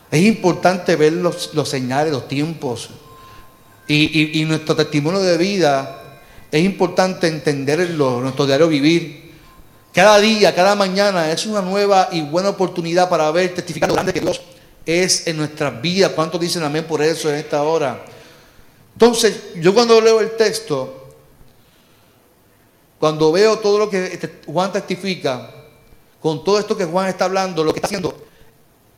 Es 0.09 0.21
importante 0.21 0.95
ver 0.95 1.13
los 1.13 1.51
señales, 1.65 2.13
los 2.13 2.27
tiempos, 2.27 2.89
y, 3.91 4.45
nuestro 4.45 4.75
testimonio 4.75 5.19
de 5.19 5.35
vida 5.37 6.21
es 6.51 6.63
importante 6.63 7.27
entenderlo, 7.27 8.21
nuestro 8.21 8.45
diario 8.45 8.67
vivir. 8.67 9.31
Cada 9.91 10.19
día, 10.19 10.53
cada 10.53 10.75
mañana 10.75 11.31
es 11.31 11.47
una 11.47 11.61
nueva 11.61 12.09
y 12.11 12.21
buena 12.21 12.49
oportunidad 12.49 13.09
para 13.09 13.31
ver, 13.31 13.55
testificar 13.55 13.89
lo 13.89 13.95
grande 13.95 14.13
que 14.13 14.19
Dios 14.19 14.41
es 14.85 15.25
en 15.25 15.37
nuestras 15.37 15.81
vidas. 15.81 16.11
¿Cuántos 16.11 16.39
dicen 16.39 16.61
amén 16.61 16.85
por 16.85 17.01
eso 17.01 17.29
en 17.29 17.35
esta 17.37 17.63
hora? 17.63 18.05
Entonces, 18.93 19.55
yo 19.55 19.73
cuando 19.73 19.99
leo 19.99 20.19
el 20.19 20.37
texto, 20.37 21.15
cuando 22.99 23.31
veo 23.31 23.57
todo 23.57 23.79
lo 23.79 23.89
que 23.89 24.05
este 24.05 24.41
Juan 24.45 24.71
testifica, 24.71 25.51
con 26.21 26.43
todo 26.43 26.59
esto 26.59 26.77
que 26.77 26.85
Juan 26.85 27.07
está 27.07 27.25
hablando, 27.25 27.63
lo 27.63 27.73
que 27.73 27.79
está 27.79 27.87
haciendo 27.87 28.27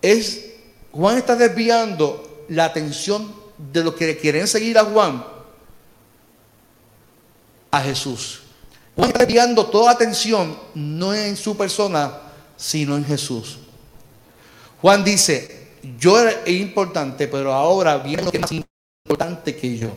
es, 0.01 0.47
Juan 0.91 1.17
está 1.17 1.37
desviando 1.37 2.45
la 2.49 2.65
atención 2.65 3.40
de 3.71 3.83
los 3.83 3.93
que 3.95 4.17
quieren 4.17 4.47
seguir 4.47 4.77
a 4.77 4.85
Juan 4.85 5.23
a 7.69 7.81
Jesús. 7.81 8.41
Juan 8.95 9.09
está 9.09 9.23
enviando 9.23 9.65
toda 9.67 9.91
atención 9.91 10.57
no 10.75 11.13
en 11.13 11.37
su 11.37 11.55
persona, 11.55 12.11
sino 12.57 12.97
en 12.97 13.05
Jesús. 13.05 13.59
Juan 14.81 15.03
dice, 15.03 15.69
yo 15.97 16.19
era 16.19 16.47
importante, 16.49 17.27
pero 17.27 17.53
ahora 17.53 17.97
viene 17.97 18.23
lo 18.23 18.31
que 18.31 18.37
es 18.37 18.41
más 18.41 18.51
importante 18.51 19.55
que 19.55 19.77
yo. 19.77 19.89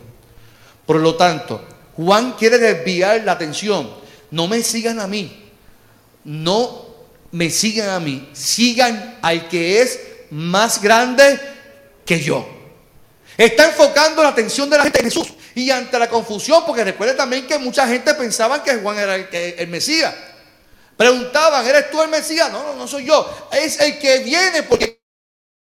Por 0.85 0.97
lo 0.97 1.15
tanto, 1.15 1.61
Juan 1.95 2.33
quiere 2.33 2.57
desviar 2.57 3.23
la 3.23 3.33
atención. 3.33 3.89
No 4.31 4.47
me 4.47 4.61
sigan 4.63 4.99
a 4.99 5.07
mí. 5.07 5.51
No 6.23 6.85
me 7.31 7.49
sigan 7.49 7.89
a 7.89 7.99
mí. 7.99 8.29
Sigan 8.33 9.17
al 9.21 9.47
que 9.49 9.81
es 9.81 9.99
más 10.29 10.81
grande 10.81 11.39
que 12.05 12.21
yo. 12.21 12.54
Está 13.37 13.65
enfocando 13.65 14.23
la 14.23 14.29
atención 14.29 14.69
de 14.69 14.77
la 14.77 14.83
gente 14.83 14.99
en 14.99 15.05
Jesús. 15.05 15.27
Y 15.55 15.69
ante 15.69 15.97
la 15.99 16.09
confusión, 16.09 16.63
porque 16.65 16.83
recuerde 16.83 17.13
también 17.13 17.47
que 17.47 17.57
mucha 17.57 17.87
gente 17.87 18.13
pensaba 18.13 18.63
que 18.63 18.75
Juan 18.75 18.97
era 18.97 19.15
el, 19.15 19.67
Mesías. 19.67 20.13
Preguntaban, 20.95 21.65
¿eres 21.65 21.91
tú 21.91 22.01
el 22.01 22.09
Mesías? 22.09 22.51
No, 22.51 22.63
no, 22.63 22.75
no 22.75 22.87
soy 22.87 23.05
yo. 23.05 23.49
Es 23.51 23.79
el 23.79 23.99
que 23.99 24.19
viene 24.19 24.63
porque 24.63 25.01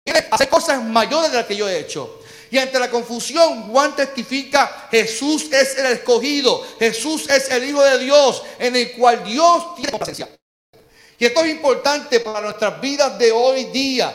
quiere 0.04 0.26
hacer 0.30 0.48
cosas 0.48 0.82
mayores 0.82 1.30
de 1.32 1.38
las 1.38 1.46
que 1.46 1.56
yo 1.56 1.68
he 1.68 1.78
hecho. 1.78 2.20
Y 2.50 2.58
ante 2.58 2.78
la 2.78 2.88
confusión, 2.88 3.62
Juan 3.70 3.96
testifica, 3.96 4.86
Jesús 4.90 5.50
es 5.50 5.76
el 5.76 5.86
escogido, 5.86 6.64
Jesús 6.78 7.28
es 7.28 7.50
el 7.50 7.64
Hijo 7.64 7.82
de 7.82 7.98
Dios, 7.98 8.42
en 8.60 8.76
el 8.76 8.92
cual 8.92 9.24
Dios 9.24 9.74
tiene 9.74 9.96
presencia. 9.96 10.28
Y 11.18 11.24
esto 11.24 11.40
es 11.40 11.50
importante 11.50 12.20
para 12.20 12.40
nuestras 12.40 12.80
vidas 12.80 13.18
de 13.18 13.32
hoy 13.32 13.64
día 13.66 14.14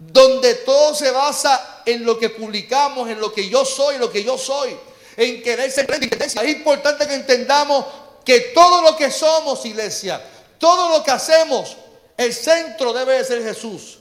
donde 0.00 0.54
todo 0.56 0.94
se 0.94 1.10
basa 1.10 1.82
en 1.84 2.04
lo 2.04 2.18
que 2.18 2.30
publicamos, 2.30 3.08
en 3.10 3.20
lo 3.20 3.32
que 3.32 3.48
yo 3.48 3.66
soy, 3.66 3.98
lo 3.98 4.10
que 4.10 4.24
yo 4.24 4.38
soy, 4.38 4.74
en 5.16 5.42
querer 5.42 5.70
ser 5.70 5.86
Es 5.90 6.48
importante 6.48 7.06
que 7.06 7.14
entendamos 7.14 7.84
que 8.24 8.40
todo 8.54 8.80
lo 8.80 8.96
que 8.96 9.10
somos, 9.10 9.64
iglesia, 9.66 10.20
todo 10.58 10.88
lo 10.96 11.04
que 11.04 11.10
hacemos, 11.10 11.76
el 12.16 12.32
centro 12.32 12.94
debe 12.94 13.18
de 13.18 13.24
ser 13.24 13.42
Jesús. 13.42 13.98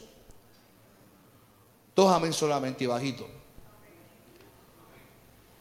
Dos 1.93 2.13
amén 2.13 2.31
solamente 2.31 2.85
y 2.85 2.87
bajito. 2.87 3.27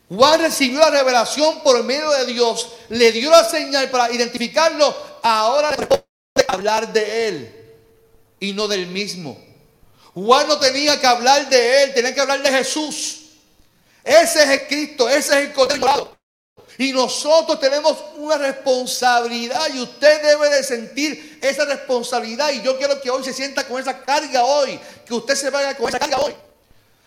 Juan 0.08 0.40
recibió 0.40 0.78
la 0.78 0.90
revelación 0.90 1.62
por 1.62 1.82
medio 1.82 2.10
de 2.10 2.26
Dios, 2.26 2.70
le 2.90 3.10
dio 3.10 3.30
la 3.30 3.44
señal 3.44 3.90
para 3.90 4.10
identificarlo, 4.12 4.94
ahora 5.22 5.70
le 5.72 6.44
hablar 6.46 6.92
de 6.92 7.28
él 7.28 7.74
y 8.38 8.52
no 8.52 8.68
del 8.68 8.86
mismo. 8.86 9.47
Juan 10.14 10.48
no 10.48 10.58
tenía 10.58 11.00
que 11.00 11.06
hablar 11.06 11.48
de 11.48 11.82
él, 11.84 11.94
tenía 11.94 12.14
que 12.14 12.20
hablar 12.20 12.42
de 12.42 12.50
Jesús. 12.50 13.20
Ese 14.02 14.42
es 14.42 14.48
el 14.48 14.66
Cristo, 14.66 15.08
ese 15.08 15.38
es 15.38 15.46
el 15.48 15.52
Cordero. 15.52 16.16
Y 16.78 16.92
nosotros 16.92 17.58
tenemos 17.58 17.98
una 18.16 18.38
responsabilidad 18.38 19.68
y 19.74 19.80
usted 19.80 20.22
debe 20.22 20.48
de 20.48 20.62
sentir 20.62 21.40
esa 21.42 21.64
responsabilidad. 21.64 22.50
Y 22.50 22.62
yo 22.62 22.78
quiero 22.78 23.00
que 23.00 23.10
hoy 23.10 23.24
se 23.24 23.32
sienta 23.32 23.66
con 23.66 23.80
esa 23.80 24.00
carga 24.00 24.44
hoy, 24.44 24.78
que 25.04 25.12
usted 25.12 25.34
se 25.34 25.50
vaya 25.50 25.76
con 25.76 25.88
esa 25.88 25.98
carga 25.98 26.18
hoy. 26.18 26.34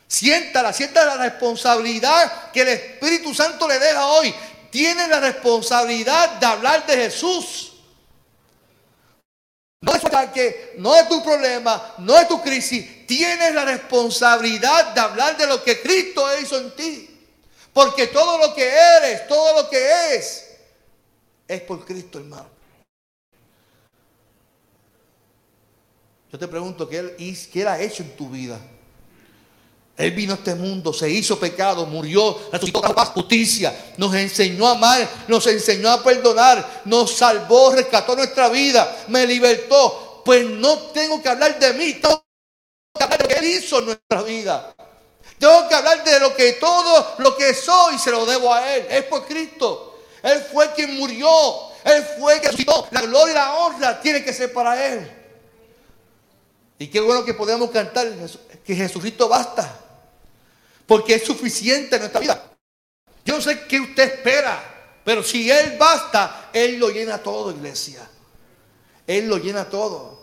Siéntala, 0.07 0.73
sienta 0.73 1.05
la 1.05 1.15
responsabilidad 1.15 2.51
que 2.51 2.63
el 2.63 2.67
Espíritu 2.67 3.33
Santo 3.33 3.65
le 3.65 3.79
deja 3.79 4.07
hoy. 4.07 4.35
Tiene 4.69 5.07
la 5.07 5.21
responsabilidad 5.21 6.31
de 6.31 6.45
hablar 6.45 6.85
de 6.85 6.95
Jesús. 6.95 7.70
No 9.81 9.93
es 9.95 10.01
que 10.31 10.75
no 10.77 10.95
es 10.95 11.09
tu 11.09 11.23
problema, 11.23 11.95
no 11.97 12.15
es 12.17 12.27
tu 12.27 12.41
crisis. 12.41 13.07
Tienes 13.07 13.53
la 13.55 13.65
responsabilidad 13.65 14.93
de 14.93 15.01
hablar 15.01 15.35
de 15.37 15.47
lo 15.47 15.63
que 15.63 15.81
Cristo 15.81 16.23
hizo 16.39 16.57
en 16.57 16.75
ti. 16.75 17.07
Porque 17.73 18.07
todo 18.07 18.37
lo 18.37 18.53
que 18.53 18.69
eres, 18.69 19.27
todo 19.27 19.61
lo 19.61 19.69
que 19.69 20.15
es, 20.15 20.51
es 21.47 21.61
por 21.61 21.83
Cristo, 21.83 22.19
hermano. 22.19 22.49
Yo 26.31 26.37
te 26.37 26.47
pregunto, 26.47 26.87
¿qué 26.87 26.97
él, 26.97 27.15
¿qué 27.51 27.61
él 27.61 27.67
ha 27.67 27.81
hecho 27.81 28.03
en 28.03 28.15
tu 28.15 28.29
vida? 28.29 28.59
Él 30.01 30.11
vino 30.11 30.33
a 30.33 30.37
este 30.37 30.55
mundo, 30.55 30.91
se 30.91 31.07
hizo 31.07 31.39
pecado, 31.39 31.85
murió, 31.85 32.35
resucitó 32.51 32.81
paz, 32.81 33.09
justicia, 33.09 33.93
nos 33.97 34.13
enseñó 34.15 34.67
a 34.67 34.71
amar, 34.71 35.07
nos 35.27 35.45
enseñó 35.45 35.91
a 35.91 36.01
perdonar, 36.01 36.81
nos 36.85 37.11
salvó, 37.11 37.71
rescató 37.71 38.15
nuestra 38.15 38.49
vida, 38.49 39.03
me 39.09 39.27
libertó. 39.27 40.23
Pues 40.25 40.43
no 40.43 40.77
tengo 40.91 41.21
que 41.21 41.29
hablar 41.29 41.59
de 41.59 41.73
mí, 41.73 41.93
tengo 41.93 42.23
que 42.97 43.03
hablar 43.03 43.19
de 43.19 43.23
lo 43.23 43.29
que 43.29 43.45
Él 43.45 43.45
hizo 43.57 43.77
en 43.77 43.85
nuestra 43.85 44.23
vida. 44.23 44.75
Tengo 45.37 45.67
que 45.67 45.75
hablar 45.75 46.03
de 46.03 46.19
lo 46.19 46.35
que 46.35 46.53
todo 46.53 47.15
lo 47.19 47.37
que 47.37 47.53
soy 47.53 47.99
se 47.99 48.09
lo 48.09 48.25
debo 48.25 48.51
a 48.51 48.75
Él. 48.75 48.87
Es 48.89 49.03
por 49.03 49.25
Cristo. 49.25 49.99
Él 50.23 50.43
fue 50.51 50.71
quien 50.73 50.97
murió. 50.97 51.29
Él 51.83 52.03
fue 52.19 52.39
quien 52.39 52.51
resucitó. 52.51 52.87
La 52.89 53.01
gloria 53.01 53.31
y 53.31 53.35
la 53.35 53.53
honra 53.55 54.01
tiene 54.01 54.23
que 54.23 54.33
ser 54.33 54.51
para 54.51 54.83
Él. 54.83 55.11
Y 56.77 56.87
qué 56.87 56.99
bueno 56.99 57.23
que 57.23 57.35
podamos 57.35 57.69
cantar 57.69 58.07
que 58.63 58.75
Jesucristo 58.75 59.27
basta. 59.29 59.80
Porque 60.91 61.15
es 61.15 61.23
suficiente 61.23 61.95
en 61.95 62.01
nuestra 62.01 62.19
vida. 62.19 62.51
Yo 63.23 63.35
no 63.35 63.41
sé 63.41 63.61
qué 63.61 63.79
usted 63.79 64.15
espera, 64.15 64.61
pero 65.05 65.23
si 65.23 65.49
Él 65.49 65.77
basta, 65.79 66.49
Él 66.51 66.79
lo 66.79 66.89
llena 66.89 67.17
todo, 67.19 67.49
iglesia. 67.49 68.05
Él 69.07 69.29
lo 69.29 69.37
llena 69.37 69.63
todo. 69.63 70.21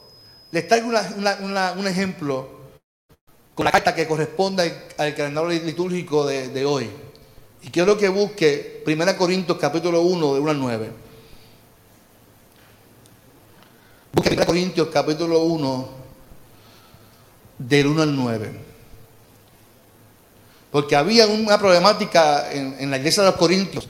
Les 0.51 0.69
traigo 0.69 0.89
un 0.89 1.87
ejemplo 1.87 2.51
con 3.55 3.65
la 3.65 3.73
carta 3.73 3.95
que 3.95 4.07
corresponde 4.07 4.89
al, 4.99 5.15
calendario 5.15 5.49
litúrgico 5.49 6.27
de, 6.27 6.67
hoy. 6.67 6.91
Y 7.63 7.71
quiero 7.71 7.97
que 7.97 8.11
busque 8.11 8.85
1 8.87 9.17
Corintios 9.17 9.57
capítulo 9.57 10.03
1 10.03 10.35
de 10.35 10.41
1 10.41 10.51
al 10.51 10.61
9. 10.61 10.91
Busque 14.13 14.35
1 14.35 14.45
Corintios 14.45 14.89
capítulo 14.89 15.45
1 15.45 15.89
del 17.57 17.87
1 17.87 18.03
al 18.03 18.15
9. 18.15 18.68
Porque 20.71 20.97
había 20.97 21.27
una 21.27 21.59
problemática 21.59 22.53
en, 22.53 22.91
la 22.91 22.99
iglesia 22.99 23.23
de 23.23 23.31
los 23.31 23.39
Corintios 23.39 23.89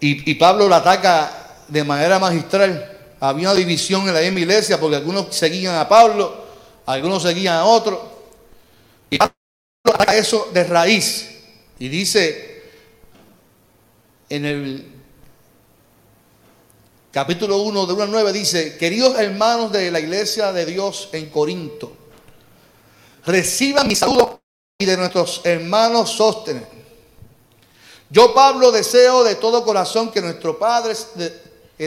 y, 0.00 0.34
Pablo 0.34 0.68
la 0.68 0.76
ataca 0.76 1.56
de 1.68 1.84
manera 1.84 2.18
magistral. 2.18 2.96
Había 3.20 3.50
una 3.50 3.58
división 3.58 4.06
en 4.08 4.14
la 4.14 4.20
misma 4.20 4.40
iglesia 4.40 4.78
porque 4.78 4.96
algunos 4.96 5.34
seguían 5.34 5.76
a 5.76 5.88
Pablo, 5.88 6.46
algunos 6.86 7.22
seguían 7.22 7.56
a 7.56 7.64
otro. 7.64 8.26
Y 9.10 9.18
Pablo 9.18 9.34
ataca 9.94 10.16
eso 10.16 10.48
de 10.52 10.64
raíz 10.64 11.30
y 11.78 11.88
dice 11.88 12.62
en 14.28 14.44
el 14.44 14.92
capítulo 17.12 17.58
1 17.58 17.86
de 17.86 17.92
1 17.92 18.02
al 18.02 18.10
9 18.10 18.32
dice, 18.32 18.76
queridos 18.76 19.18
hermanos 19.18 19.72
de 19.72 19.90
la 19.90 20.00
iglesia 20.00 20.52
de 20.52 20.66
Dios 20.66 21.08
en 21.12 21.30
Corinto, 21.30 21.92
reciban 23.24 23.86
mi 23.86 23.94
saludo 23.94 24.37
y 24.80 24.84
de 24.84 24.96
nuestros 24.96 25.40
hermanos 25.42 26.12
Sóstenes, 26.12 26.62
Yo, 28.10 28.32
Pablo, 28.32 28.70
deseo 28.70 29.24
de 29.24 29.34
todo 29.34 29.64
corazón 29.64 30.12
que 30.12 30.20
nuestro 30.20 30.56
Padre, 30.56 30.94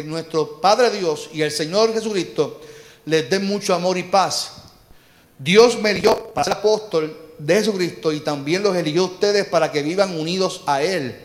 nuestro 0.04 0.60
Padre 0.60 0.92
Dios 0.92 1.30
y 1.32 1.42
el 1.42 1.52
Señor 1.52 1.94
Jesucristo 1.94 2.60
les 3.06 3.30
den 3.30 3.46
mucho 3.46 3.74
amor 3.74 3.98
y 3.98 4.04
paz. 4.04 4.56
Dios 5.40 5.80
me 5.80 5.92
eligió 5.92 6.34
para 6.34 6.44
ser 6.44 6.54
apóstol 6.56 7.18
de 7.40 7.56
Jesucristo 7.56 8.12
y 8.12 8.20
también 8.20 8.62
los 8.62 8.76
eligió 8.76 9.04
a 9.04 9.06
ustedes 9.06 9.46
para 9.46 9.72
que 9.72 9.84
vivan 9.84 10.20
unidos 10.20 10.62
a 10.66 10.82
Él 10.84 11.18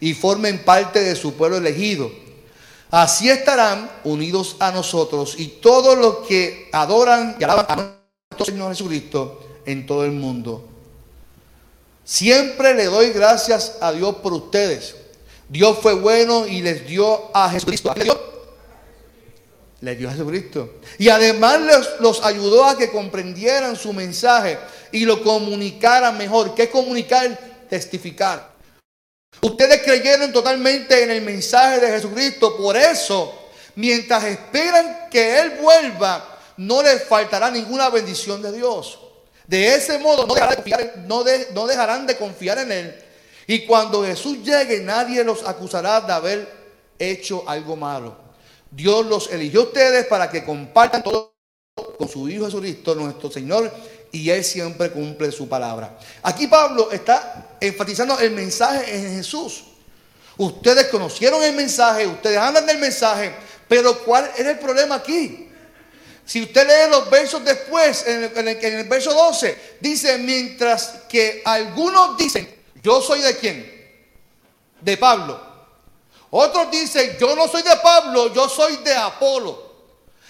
y 0.00 0.12
formen 0.12 0.62
parte 0.62 1.00
de 1.00 1.16
su 1.16 1.32
pueblo 1.32 1.56
elegido. 1.56 2.12
Así 2.90 3.30
estarán 3.30 3.90
unidos 4.04 4.56
a 4.58 4.72
nosotros 4.72 5.36
y 5.38 5.46
todos 5.46 5.96
los 5.96 6.18
que 6.28 6.68
adoran 6.70 7.38
y 7.40 7.44
alaban 7.44 7.64
a 7.70 7.76
nuestro 7.76 8.44
Señor 8.44 8.72
Jesucristo 8.72 9.40
en 9.64 9.86
todo 9.86 10.04
el 10.04 10.12
mundo. 10.12 10.73
Siempre 12.04 12.74
le 12.74 12.84
doy 12.84 13.10
gracias 13.10 13.76
a 13.80 13.90
Dios 13.92 14.16
por 14.16 14.34
ustedes. 14.34 14.94
Dios 15.48 15.78
fue 15.80 15.94
bueno 15.94 16.46
y 16.46 16.60
les 16.60 16.86
dio 16.86 17.30
a 17.34 17.50
Jesucristo. 17.50 17.92
¿Le 17.96 18.04
dio? 18.04 18.34
Le 19.80 19.96
dio 19.96 20.08
a 20.08 20.12
Jesucristo. 20.12 20.74
Y 20.98 21.08
además 21.08 21.60
los 22.00 22.22
ayudó 22.24 22.66
a 22.66 22.76
que 22.76 22.90
comprendieran 22.90 23.76
su 23.76 23.92
mensaje 23.92 24.58
y 24.92 25.06
lo 25.06 25.22
comunicaran 25.22 26.16
mejor. 26.18 26.54
¿Qué 26.54 26.68
comunicar? 26.68 27.66
Testificar. 27.68 28.52
Ustedes 29.40 29.82
creyeron 29.82 30.32
totalmente 30.32 31.02
en 31.02 31.10
el 31.10 31.22
mensaje 31.22 31.80
de 31.80 31.88
Jesucristo. 31.88 32.56
Por 32.56 32.76
eso, 32.76 33.34
mientras 33.76 34.24
esperan 34.24 35.08
que 35.10 35.40
Él 35.40 35.58
vuelva, 35.60 36.38
no 36.58 36.82
les 36.82 37.04
faltará 37.04 37.50
ninguna 37.50 37.88
bendición 37.88 38.42
de 38.42 38.52
Dios. 38.52 39.00
De 39.46 39.74
ese 39.74 39.98
modo 39.98 40.26
no 40.26 40.34
dejarán 41.66 42.06
de 42.06 42.16
confiar, 42.16 42.58
en 42.58 42.72
Él. 42.72 43.04
Y 43.46 43.66
cuando 43.66 44.04
Jesús 44.04 44.38
llegue, 44.42 44.80
nadie 44.80 45.22
los 45.22 45.46
acusará 45.46 46.00
de 46.00 46.12
haber 46.12 46.48
hecho 46.98 47.44
algo 47.46 47.76
malo. 47.76 48.16
Dios 48.70 49.04
los 49.06 49.30
eligió 49.30 49.60
a 49.60 49.64
ustedes 49.64 50.06
para 50.06 50.30
que 50.30 50.44
compartan 50.44 51.02
todo 51.02 51.34
con 51.98 52.08
su 52.08 52.28
Hijo 52.28 52.46
Jesucristo, 52.46 52.94
nuestro 52.94 53.30
Señor, 53.30 53.70
y 54.10 54.30
Él 54.30 54.42
siempre 54.44 54.90
cumple 54.90 55.30
su 55.30 55.48
palabra. 55.48 55.98
Aquí 56.22 56.46
Pablo 56.46 56.90
está 56.90 57.56
enfatizando 57.60 58.18
el 58.18 58.30
mensaje 58.30 58.96
en 58.96 59.16
Jesús. 59.16 59.64
Ustedes 60.36 60.86
conocieron 60.86 61.42
el 61.42 61.54
mensaje, 61.54 62.06
ustedes 62.06 62.38
hablan 62.38 62.66
del 62.66 62.78
mensaje, 62.78 63.34
pero 63.68 63.98
¿cuál 64.04 64.30
es 64.36 64.46
el 64.46 64.58
problema 64.58 64.96
aquí? 64.96 65.43
Si 66.26 66.42
usted 66.42 66.66
lee 66.66 66.90
los 66.90 67.10
versos 67.10 67.44
después, 67.44 68.06
en 68.06 68.48
el, 68.48 68.84
verso 68.84 69.12
12, 69.12 69.76
dice, 69.80 70.18
mientras 70.18 71.02
que 71.08 71.42
algunos 71.44 72.16
dicen, 72.16 72.62
yo 72.82 73.02
soy 73.02 73.20
de 73.20 73.36
quién? 73.36 73.72
De 74.80 74.96
Pablo. 74.96 75.40
Otros 76.30 76.70
dicen, 76.70 77.16
yo 77.20 77.36
no 77.36 77.46
soy 77.46 77.62
de 77.62 77.76
Pablo, 77.76 78.32
yo 78.32 78.48
soy 78.48 78.76
de 78.78 78.94
Apolo. 78.94 79.72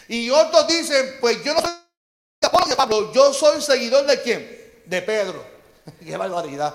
Y 0.08 0.28
otros 0.30 0.66
dicen, 0.66 1.16
pues 1.20 1.42
yo 1.44 1.54
no 1.54 1.60
soy 1.60 1.70
de 1.70 2.46
Apolo, 2.46 2.66
de 2.66 2.76
Pablo, 2.76 3.12
yo 3.12 3.32
soy 3.32 3.62
seguidor 3.62 4.04
de 4.04 4.20
quién? 4.20 4.82
De 4.84 5.00
Pedro. 5.00 5.46
Qué 6.04 6.16
barbaridad. 6.16 6.74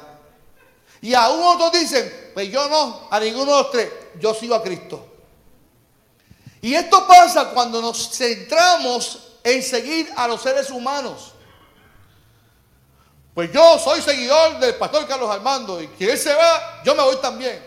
Y 1.02 1.14
aún 1.14 1.44
otros 1.44 1.74
dicen, 1.74 2.32
pues 2.34 2.50
yo 2.50 2.68
no, 2.70 3.08
a 3.12 3.20
ninguno 3.20 3.56
de 3.56 3.64
los 3.64 3.72
tres, 3.72 3.90
yo 4.20 4.34
sigo 4.34 4.56
a 4.56 4.64
Cristo. 4.64 5.09
Y 6.62 6.74
esto 6.74 7.08
pasa 7.08 7.50
cuando 7.52 7.82
nos 7.82 8.10
centramos 8.12 9.20
en 9.44 9.64
seguir 9.64 10.12
a 10.16 10.28
los 10.28 10.42
seres 10.42 10.70
humanos. 10.70 11.34
Pues 13.34 13.52
yo 13.54 13.80
soy 13.80 14.02
seguidor 14.02 14.60
del 14.60 14.76
pastor 14.76 15.08
Carlos 15.08 15.30
Armando 15.32 15.82
y 15.82 15.88
que 15.88 16.12
él 16.12 16.18
se 16.18 16.34
va, 16.34 16.82
yo 16.84 16.94
me 16.96 17.04
voy 17.04 17.16
también. 17.18 17.66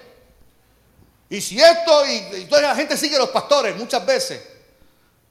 Y 1.30 1.40
si 1.40 1.58
esto, 1.58 2.04
y, 2.06 2.44
toda 2.44 2.60
la 2.60 2.74
gente 2.74 2.96
sigue 2.96 3.16
a 3.16 3.20
los 3.20 3.30
pastores 3.30 3.74
muchas 3.74 4.04
veces, 4.04 4.42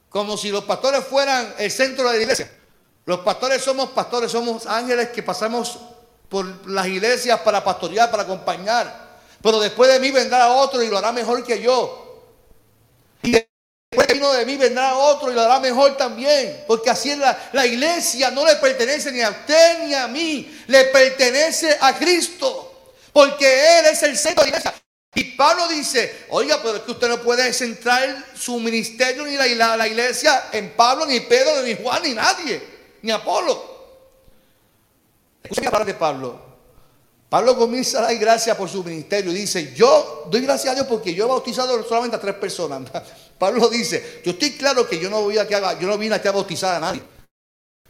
como 0.09 0.35
si 0.35 0.49
los 0.49 0.63
pastores 0.63 1.05
fueran 1.05 1.53
el 1.59 1.69
centro 1.69 2.07
de 2.09 2.17
la 2.17 2.21
iglesia. 2.23 2.51
Los 3.05 3.19
pastores 3.19 3.61
somos 3.61 3.91
pastores, 3.91 4.31
somos 4.31 4.65
ángeles 4.65 5.09
que 5.09 5.21
pasamos 5.21 5.77
por 6.27 6.67
las 6.67 6.87
iglesias 6.87 7.39
para 7.41 7.63
pastorear, 7.63 8.09
para 8.09 8.23
acompañar. 8.23 9.19
Pero 9.43 9.59
después 9.59 9.91
de 9.91 9.99
mí 9.99 10.09
vendrá 10.09 10.51
otro 10.53 10.81
y 10.81 10.87
lo 10.87 10.97
hará 10.97 11.11
mejor 11.11 11.43
que 11.43 11.61
yo. 11.61 12.25
Y 13.21 13.31
Después 13.91 14.07
que 14.07 14.13
vino 14.13 14.31
de 14.31 14.45
mí 14.45 14.55
vendrá 14.55 14.95
otro 14.95 15.29
y 15.29 15.35
lo 15.35 15.41
hará 15.41 15.59
mejor 15.59 15.97
también. 15.97 16.63
Porque 16.65 16.89
así 16.89 17.11
es 17.11 17.17
la, 17.17 17.37
la 17.51 17.67
iglesia 17.67 18.31
no 18.31 18.45
le 18.45 18.55
pertenece 18.55 19.11
ni 19.11 19.21
a 19.21 19.29
usted 19.29 19.83
ni 19.83 19.93
a 19.93 20.07
mí. 20.07 20.63
Le 20.67 20.85
pertenece 20.85 21.77
a 21.77 21.97
Cristo. 21.97 22.93
Porque 23.11 23.79
Él 23.79 23.87
es 23.87 24.01
el 24.03 24.17
centro 24.17 24.45
de 24.45 24.51
la 24.51 24.57
iglesia. 24.57 24.81
Y 25.13 25.35
Pablo 25.35 25.67
dice, 25.67 26.25
oiga, 26.29 26.61
pero 26.63 26.77
es 26.77 26.83
que 26.83 26.91
usted 26.91 27.09
no 27.09 27.21
puede 27.21 27.51
centrar 27.51 28.27
su 28.33 28.61
ministerio 28.61 29.25
ni 29.25 29.35
la, 29.55 29.75
la, 29.75 29.87
iglesia 29.89 30.45
en 30.53 30.71
Pablo, 30.73 31.05
ni 31.05 31.19
Pedro, 31.19 31.61
ni 31.61 31.75
Juan, 31.75 32.01
ni 32.01 32.13
nadie, 32.13 32.65
ni 33.01 33.11
Apolo. 33.11 33.61
Escuchen 35.43 35.65
la 35.65 35.71
palabra 35.71 35.93
de 35.93 35.99
Pablo. 35.99 36.41
Pablo 37.27 37.57
comienza 37.57 37.99
a 37.99 38.03
dar 38.03 38.15
gracias 38.15 38.55
por 38.55 38.69
su 38.69 38.85
ministerio 38.85 39.33
dice, 39.33 39.73
yo 39.73 40.27
doy 40.29 40.41
gracias 40.41 40.71
a 40.71 40.75
Dios 40.75 40.87
porque 40.87 41.13
yo 41.13 41.25
he 41.25 41.27
bautizado 41.27 41.83
solamente 41.83 42.15
a 42.15 42.19
tres 42.21 42.35
personas. 42.35 42.83
Pablo 43.41 43.67
dice, 43.69 44.21
yo 44.23 44.33
estoy 44.33 44.51
claro 44.51 44.87
que 44.87 44.99
yo 44.99 45.09
no, 45.09 45.23
voy 45.23 45.39
a 45.39 45.47
que 45.47 45.55
haga, 45.55 45.79
yo 45.79 45.87
no 45.87 45.97
vine 45.97 46.13
aquí 46.13 46.27
a 46.27 46.31
bautizar 46.31 46.75
a 46.75 46.79
nadie. 46.79 47.01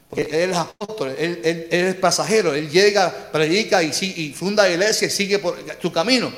Porque 0.10 0.44
él 0.44 0.52
es 0.52 0.56
apóstol, 0.56 1.14
él, 1.20 1.68
es 1.70 1.96
pasajero, 1.96 2.54
él 2.54 2.70
llega, 2.70 3.14
predica 3.34 3.84
y, 3.84 3.90
y 3.90 4.32
funda 4.32 4.70
iglesia 4.70 5.08
y 5.08 5.12
sigue 5.12 5.40
por 5.40 5.58
su 5.82 5.92
camino. 5.92 6.32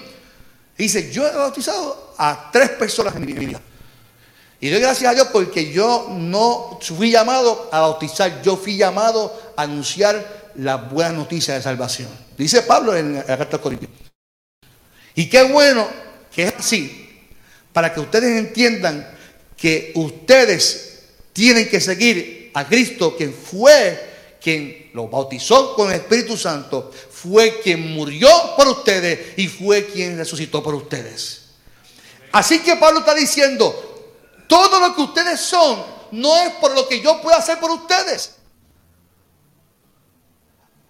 dice, 0.75 1.11
yo 1.11 1.27
he 1.27 1.31
bautizado 1.31 2.15
a 2.17 2.49
tres 2.51 2.69
personas 2.71 3.15
en 3.15 3.27
mi 3.27 3.33
vida. 3.33 3.61
Y 4.59 4.71
doy 4.71 4.79
gracias 4.79 5.11
a 5.11 5.13
Dios 5.13 5.27
porque 5.31 5.71
yo 5.71 6.07
no 6.09 6.79
fui 6.81 7.11
llamado 7.11 7.69
a 7.71 7.81
bautizar, 7.81 8.41
yo 8.41 8.57
fui 8.57 8.77
llamado 8.77 9.53
a 9.55 9.61
anunciar 9.61 10.51
la 10.55 10.77
buena 10.77 11.11
noticia 11.11 11.53
de 11.53 11.61
salvación. 11.61 12.09
Dice 12.35 12.63
Pablo 12.63 12.95
en 12.95 13.17
la 13.17 13.25
carta 13.25 13.57
de 13.57 13.61
Corintios. 13.61 13.91
Y 15.13 15.29
qué 15.29 15.43
bueno 15.43 15.87
que 16.33 16.45
es 16.45 16.53
así, 16.57 17.02
para 17.73 17.93
que 17.93 17.99
ustedes 17.99 18.37
entiendan 18.37 19.09
que 19.57 19.91
ustedes 19.95 20.99
tienen 21.33 21.67
que 21.67 21.81
seguir 21.81 22.51
a 22.53 22.67
Cristo, 22.67 23.17
quien 23.17 23.33
fue 23.33 24.11
quien 24.41 24.91
los 24.93 25.09
bautizó 25.09 25.73
con 25.73 25.89
el 25.89 26.01
Espíritu 26.01 26.37
Santo, 26.37 26.91
fue 27.09 27.61
quien 27.61 27.93
murió 27.93 28.29
por 28.57 28.67
ustedes 28.67 29.37
y 29.37 29.47
fue 29.47 29.87
quien 29.87 30.17
resucitó 30.17 30.61
por 30.61 30.75
ustedes. 30.75 31.43
Así 32.31 32.59
que 32.59 32.75
Pablo 32.75 32.99
está 32.99 33.15
diciendo, 33.15 34.11
todo 34.47 34.79
lo 34.79 34.93
que 34.95 35.01
ustedes 35.01 35.39
son 35.39 35.83
no 36.11 36.35
es 36.43 36.51
por 36.55 36.75
lo 36.75 36.87
que 36.87 36.99
yo 36.99 37.21
pueda 37.21 37.37
hacer 37.37 37.59
por 37.59 37.71
ustedes. 37.71 38.35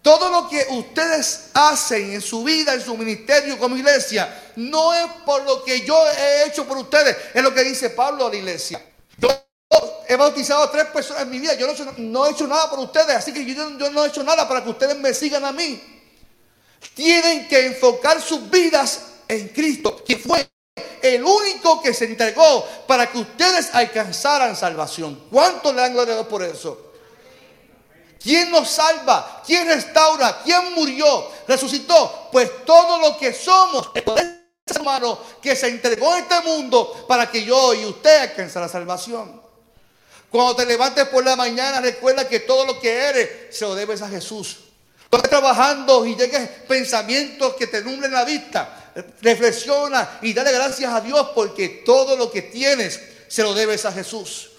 Todo 0.04 0.30
lo 0.30 0.50
que 0.50 0.68
ustedes 0.72 1.46
hacen 1.54 2.12
en 2.12 2.22
su 2.22 2.44
vida, 2.44 2.74
en 2.74 2.82
su 2.82 2.98
ministerio 2.98 3.58
como 3.58 3.78
iglesia, 3.78 4.52
no 4.58 4.94
es 4.94 5.06
por 5.26 5.44
lo 5.44 5.63
que 5.63 5.80
yo 5.86 5.98
he 6.12 6.46
hecho 6.46 6.68
por 6.68 6.78
ustedes, 6.78 7.16
es 7.34 7.42
lo 7.42 7.54
que 7.54 7.63
dice 7.63 7.89
Pablo 7.89 8.28
a 8.28 8.30
la 8.30 8.36
iglesia. 8.36 8.84
Yo 9.18 9.30
he 10.06 10.18
bautizado 10.18 10.62
a 10.63 10.70
tres 10.70 10.88
personas 10.88 11.24
en 11.24 11.30
mi 11.30 11.39
vida, 11.39 11.54
yo 11.54 11.68
no 12.00 12.28
he 12.28 12.32
hecho, 12.32 12.46
nada 12.46 12.70
por 12.70 12.80
ustedes, 12.80 13.16
así 13.16 13.32
que 13.32 13.46
yo, 13.46 13.70
no 13.70 14.04
he 14.04 14.10
hecho 14.10 14.24
nada 14.24 14.46
para 14.46 14.62
que 14.62 14.72
ustedes 14.72 14.98
me 14.98 15.13
sigan 15.13 15.46
a 15.46 15.54
mí. 15.54 15.82
Tienen 16.94 17.48
que 17.48 17.68
enfocar 17.68 18.22
sus 18.22 18.50
vidas 18.50 19.04
en 19.30 19.48
Cristo, 19.48 20.04
que 20.04 20.18
fue 20.18 20.46
el 21.02 21.24
único 21.24 21.82
que 21.82 21.94
se 21.94 22.06
entregó 22.06 22.68
para 22.88 23.10
que 23.10 23.20
ustedes 23.20 23.70
alcanzaran 23.74 24.58
salvación. 24.58 25.28
¿Cuánto 25.32 25.72
le 25.72 25.80
dan 25.80 25.94
gloria 25.94 26.28
por 26.28 26.44
eso? 26.44 26.92
¿Quién 28.23 28.51
nos 28.51 28.69
salva? 28.69 29.43
¿Quién 29.45 29.67
restaura? 29.67 30.41
¿Quién 30.45 30.73
murió? 30.73 31.29
¿Resucitó? 31.45 32.29
Pues 32.31 32.63
todo 32.65 32.97
lo 32.99 33.17
que 33.17 33.33
somos, 33.33 33.91
el 33.93 34.05
hermano 34.65 35.19
que 35.41 35.57
se 35.57 35.67
entregó 35.67 36.13
a 36.13 36.19
este 36.19 36.39
mundo 36.39 37.05
para 37.05 37.29
que 37.29 37.43
yo 37.43 37.73
y 37.73 37.86
usted 37.86 38.21
alcance 38.21 38.57
la 38.62 38.69
salvación. 38.69 39.41
Cuando 40.29 40.55
te 40.55 40.65
levantes 40.65 41.05
por 41.09 41.23
la 41.25 41.36
mañana, 41.36 41.81
recuerda 41.81 42.27
que 42.27 42.39
todo 42.39 42.65
lo 42.65 42.79
que 42.79 42.91
eres 42.91 43.55
se 43.55 43.65
lo 43.65 43.75
debes 43.75 44.01
a 44.01 44.07
Jesús. 44.07 44.57
Cuando 45.09 45.27
estés 45.27 45.41
trabajando 45.41 46.05
y 46.05 46.15
llegues 46.15 46.47
pensamientos 46.65 47.55
que 47.55 47.67
te 47.67 47.83
numblen 47.83 48.13
la 48.13 48.23
vista, 48.23 48.93
reflexiona 49.21 50.19
y 50.21 50.33
dale 50.33 50.53
gracias 50.53 50.93
a 50.93 51.01
Dios 51.01 51.31
porque 51.36 51.83
todo 51.86 52.15
lo 52.15 52.31
que 52.31 52.43
tienes 52.43 53.01
se 53.27 53.43
lo 53.43 53.53
debes 53.53 53.83
a 53.86 53.91
Jesús. 53.91 54.53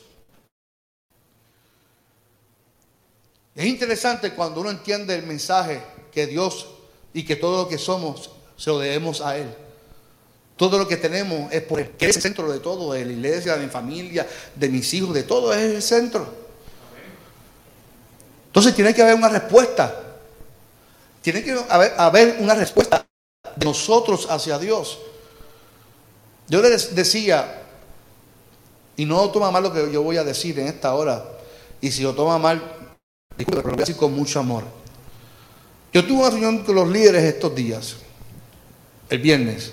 Es 3.55 3.67
interesante 3.67 4.33
cuando 4.33 4.61
uno 4.61 4.71
entiende 4.71 5.15
el 5.15 5.25
mensaje 5.27 5.83
que 6.13 6.27
Dios 6.27 6.67
y 7.13 7.25
que 7.25 7.37
todo 7.37 7.63
lo 7.63 7.69
que 7.69 7.79
somos 7.79 8.31
se 8.57 8.71
lo 8.71 8.79
debemos 8.79 9.21
a 9.21 9.37
Él. 9.37 9.55
Todo 10.57 10.79
lo 10.79 10.87
que 10.89 10.97
tenemos 10.97 11.53
es 11.53 11.63
por 11.63 11.81
Él, 11.81 11.91
que 11.97 12.09
es 12.09 12.17
el 12.17 12.23
centro 12.23 12.51
de 12.51 12.61
todo, 12.61 12.93
de 12.93 13.05
la 13.05 13.13
iglesia, 13.13 13.57
de 13.57 13.65
mi 13.65 13.71
familia, 13.71 14.27
de 14.55 14.69
mis 14.69 14.93
hijos, 14.95 15.15
de 15.15 15.23
todo 15.23 15.53
es 15.53 15.61
el 15.61 15.83
centro. 15.83 16.27
Entonces 18.47 18.75
tiene 18.75 18.95
que 18.95 19.03
haber 19.03 19.15
una 19.15 19.29
respuesta. 19.29 20.01
Tiene 21.23 21.43
que 21.43 21.59
haber, 21.69 21.95
haber 21.97 22.37
una 22.41 22.55
respuesta 22.55 23.07
de 23.57 23.65
nosotros 23.65 24.27
hacia 24.31 24.59
Dios. 24.59 24.99
Yo 26.49 26.61
les 26.61 26.95
decía, 26.95 27.63
y 28.97 29.05
no 29.05 29.31
toma 29.31 29.51
mal 29.51 29.63
lo 29.63 29.73
que 29.73 29.91
yo 29.91 30.03
voy 30.03 30.19
a 30.19 30.25
decir 30.25 30.59
en 30.59 30.67
esta 30.69 30.95
hora, 30.95 31.25
y 31.81 31.91
si 31.91 32.03
lo 32.03 32.15
toma 32.15 32.39
mal, 32.39 32.63
pero 33.37 33.57
lo 33.57 33.63
voy 33.63 33.75
a 33.75 33.77
decir 33.77 33.97
con 33.97 34.13
mucho 34.13 34.41
amor. 34.41 34.65
Yo 35.93 36.05
tuve 36.05 36.21
una 36.21 36.31
reunión 36.31 36.65
con 36.65 36.75
los 36.75 36.89
líderes 36.89 37.23
estos 37.23 37.55
días, 37.55 37.97
el 39.09 39.19
viernes. 39.19 39.73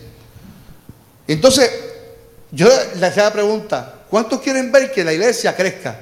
Entonces, 1.27 1.69
yo 2.51 2.67
les 2.67 3.03
hacía 3.03 3.23
la 3.23 3.33
pregunta, 3.33 4.05
¿cuántos 4.09 4.41
quieren 4.41 4.71
ver 4.71 4.91
que 4.91 5.03
la 5.03 5.13
iglesia 5.13 5.55
crezca? 5.55 5.99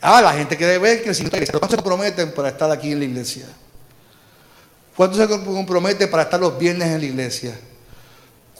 Ah, 0.00 0.20
la 0.20 0.32
gente 0.32 0.56
quiere 0.56 0.78
ver 0.78 1.02
que 1.02 1.12
la 1.12 1.16
iglesia. 1.16 1.52
¿Cuántos 1.52 1.70
se 1.70 1.76
comprometen 1.76 2.32
para 2.32 2.48
estar 2.48 2.70
aquí 2.70 2.92
en 2.92 2.98
la 2.98 3.04
iglesia? 3.06 3.46
¿Cuántos 4.96 5.18
se 5.18 5.26
comprometen 5.26 6.10
para 6.10 6.24
estar 6.24 6.38
los 6.38 6.58
viernes 6.58 6.88
en 6.88 7.00
la 7.00 7.06
iglesia? 7.06 7.58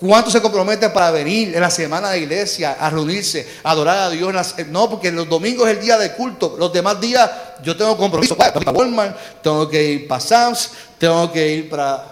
¿Cuántos 0.01 0.33
se 0.33 0.43
comprometen 0.43 0.93
para 0.93 1.13
venir 1.13 1.55
en 1.55 1.61
la 1.61 1.71
semana 1.71 2.11
de 2.11 2.19
iglesia 2.19 2.77
a 2.81 2.91
reunirse, 2.91 3.47
a 3.63 3.71
adorar 3.71 3.99
a 3.99 4.11
Dios? 4.11 4.35
no, 4.67 4.91
porque 4.91 5.13
los 5.13 5.29
domingos 5.29 5.69
es 5.69 5.77
el 5.77 5.83
día 5.83 5.97
de 5.97 6.13
culto. 6.15 6.57
Los 6.59 6.73
demás 6.73 7.01
días 7.01 7.31
yo 7.63 7.77
tengo 7.77 7.97
compromiso. 7.97 8.35
Tengo 8.35 8.53
que 8.53 8.59
ir 8.59 8.65
para 8.65 8.77
Walmart, 8.77 9.17
tengo 9.41 9.69
que 9.69 9.85
ir 9.85 10.09
para 10.09 10.21
Sams, 10.21 10.71
tengo 10.99 11.31
que 11.31 11.49
ir 11.49 11.71
para, 11.71 12.05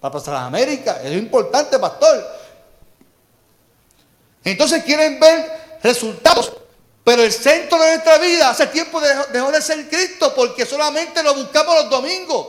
para 0.00 0.12
pasar 0.12 0.34
a 0.34 0.46
América. 0.46 1.00
Es 1.04 1.12
importante, 1.16 1.78
pastor. 1.78 2.26
Entonces 4.42 4.82
quieren 4.82 5.20
ver 5.20 5.78
resultados. 5.82 6.52
Pero 7.04 7.22
el 7.22 7.32
centro 7.32 7.78
de 7.80 7.90
nuestra 7.90 8.18
vida 8.18 8.50
hace 8.50 8.66
tiempo 8.68 9.00
dejó 9.00 9.52
de 9.52 9.60
ser 9.60 9.88
Cristo 9.88 10.32
porque 10.34 10.66
solamente 10.66 11.22
lo 11.22 11.34
buscamos 11.34 11.74
los 11.76 11.90
domingos. 11.90 12.46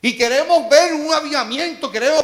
Y 0.00 0.16
queremos 0.16 0.68
ver 0.68 0.94
un 0.94 1.12
avivamiento, 1.12 1.90
queremos 1.90 2.22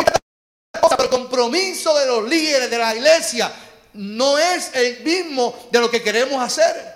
pero 0.96 1.04
el 1.04 1.10
compromiso 1.10 1.96
de 1.98 2.06
los 2.06 2.28
líderes 2.28 2.70
de 2.70 2.78
la 2.78 2.94
iglesia 2.94 3.52
no 3.94 4.38
es 4.38 4.70
el 4.74 5.02
mismo 5.02 5.54
de 5.70 5.80
lo 5.80 5.90
que 5.90 6.02
queremos 6.02 6.42
hacer. 6.42 6.92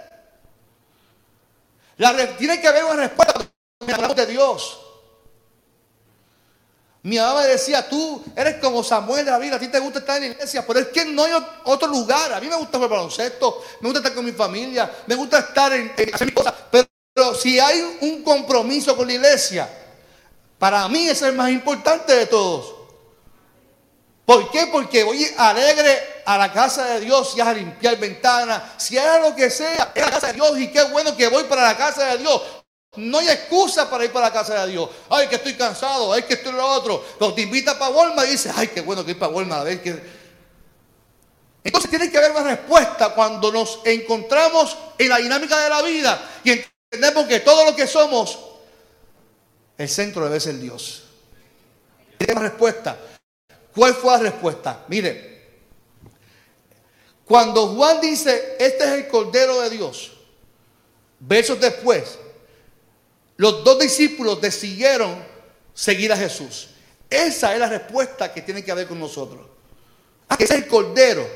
tiene 2.38 2.60
que 2.60 2.68
haber 2.68 2.84
una 2.84 2.96
respuesta 2.96 3.46
de 4.14 4.26
Dios. 4.26 4.80
Mi 7.02 7.18
mamá 7.18 7.42
me 7.42 7.46
decía, 7.46 7.88
tú 7.88 8.24
eres 8.34 8.56
como 8.56 8.82
Samuel 8.82 9.24
de 9.24 9.30
la 9.30 9.38
vida, 9.38 9.56
a 9.56 9.60
ti 9.60 9.68
te 9.68 9.78
gusta 9.78 10.00
estar 10.00 10.16
en 10.16 10.22
la 10.22 10.34
iglesia, 10.34 10.66
pero 10.66 10.80
es 10.80 10.88
que 10.88 11.04
no 11.04 11.22
hay 11.22 11.32
otro 11.64 11.86
lugar. 11.86 12.32
A 12.32 12.40
mí 12.40 12.48
me 12.48 12.56
gusta 12.56 12.78
jugar 12.78 12.90
baloncesto, 12.90 13.62
me 13.80 13.88
gusta 13.88 14.00
estar 14.00 14.12
con 14.12 14.24
mi 14.24 14.32
familia, 14.32 14.90
me 15.06 15.14
gusta 15.14 15.38
estar 15.38 15.72
en, 15.72 15.92
hacer 16.12 16.26
mis 16.26 16.34
cosas. 16.34 16.52
pero 16.70 17.34
si 17.36 17.60
hay 17.60 17.98
un 18.00 18.24
compromiso 18.24 18.96
con 18.96 19.06
la 19.06 19.12
iglesia, 19.12 19.68
para 20.58 20.88
mí 20.88 21.06
es 21.08 21.22
el 21.22 21.34
más 21.34 21.50
importante 21.50 22.12
de 22.12 22.26
todos. 22.26 22.75
¿Por 24.26 24.50
qué? 24.50 24.66
Porque 24.66 25.04
voy 25.04 25.24
alegre 25.38 26.22
a 26.24 26.36
la 26.36 26.52
casa 26.52 26.84
de 26.84 27.00
Dios, 27.00 27.34
es 27.36 27.42
a 27.42 27.54
limpiar 27.54 27.96
ventanas, 27.96 28.60
si 28.76 28.98
es 28.98 29.04
lo 29.22 29.36
que 29.36 29.48
sea, 29.48 29.92
es 29.94 30.04
la 30.04 30.10
casa 30.10 30.26
de 30.26 30.32
Dios 30.32 30.58
y 30.58 30.66
qué 30.72 30.82
bueno 30.82 31.16
que 31.16 31.28
voy 31.28 31.44
para 31.44 31.62
la 31.62 31.76
casa 31.76 32.04
de 32.06 32.18
Dios. 32.18 32.42
No 32.96 33.18
hay 33.18 33.28
excusa 33.28 33.88
para 33.88 34.04
ir 34.04 34.10
para 34.10 34.26
la 34.26 34.32
casa 34.32 34.64
de 34.64 34.72
Dios. 34.72 34.90
Ay, 35.10 35.28
que 35.28 35.36
estoy 35.36 35.54
cansado, 35.54 36.12
ay, 36.12 36.24
que 36.24 36.34
estoy 36.34 36.52
lo 36.52 36.66
otro. 36.66 37.04
Pero 37.18 37.34
te 37.34 37.42
invita 37.42 37.78
para 37.78 37.92
Walmart 37.92 38.26
y 38.26 38.32
dices, 38.32 38.52
ay, 38.56 38.68
qué 38.68 38.80
bueno 38.80 39.04
que 39.04 39.12
ir 39.12 39.18
para 39.18 39.30
Walmart 39.30 39.60
a 39.60 39.64
ver 39.64 39.80
qué. 39.80 40.02
Entonces 41.62 41.88
tiene 41.88 42.10
que 42.10 42.18
haber 42.18 42.32
una 42.32 42.42
respuesta 42.42 43.10
cuando 43.10 43.52
nos 43.52 43.80
encontramos 43.84 44.76
en 44.98 45.08
la 45.08 45.18
dinámica 45.18 45.62
de 45.62 45.70
la 45.70 45.82
vida 45.82 46.30
y 46.42 46.64
entendemos 46.90 47.26
que 47.26 47.40
todo 47.40 47.64
lo 47.64 47.76
que 47.76 47.86
somos, 47.86 48.38
el 49.78 49.88
centro 49.88 50.24
debe 50.24 50.40
ser 50.40 50.58
Dios. 50.58 51.04
Tiene 52.18 52.32
una 52.32 52.42
respuesta. 52.42 52.96
¿Cuál 53.76 53.94
fue 53.94 54.10
la 54.12 54.18
respuesta? 54.20 54.86
Mire, 54.88 55.36
cuando 57.26 57.74
Juan 57.74 58.00
dice, 58.00 58.56
este 58.58 58.84
es 58.84 58.90
el 58.90 59.08
Cordero 59.08 59.60
de 59.60 59.68
Dios, 59.68 60.12
versos 61.20 61.60
después, 61.60 62.18
los 63.36 63.62
dos 63.64 63.78
discípulos 63.78 64.40
decidieron 64.40 65.22
seguir 65.74 66.10
a 66.10 66.16
Jesús. 66.16 66.70
Esa 67.10 67.52
es 67.52 67.60
la 67.60 67.68
respuesta 67.68 68.32
que 68.32 68.40
tiene 68.40 68.64
que 68.64 68.72
haber 68.72 68.88
con 68.88 68.98
nosotros. 68.98 69.46
Ah, 70.26 70.36
ese 70.38 70.54
es 70.54 70.62
el 70.62 70.66
Cordero. 70.68 71.28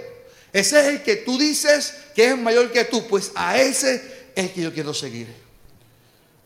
Ese 0.50 0.81
es 0.81 0.87
el 0.87 1.03
que 1.03 1.16
tú 1.16 1.37
dices 1.37 1.94
que 2.14 2.31
es 2.31 2.38
mayor 2.38 2.72
que 2.72 2.85
tú. 2.87 3.07
Pues 3.07 3.33
a 3.35 3.61
ese 3.61 3.96
es 4.35 4.44
el 4.46 4.53
que 4.53 4.62
yo 4.62 4.72
quiero 4.72 4.94
seguir. 4.94 5.29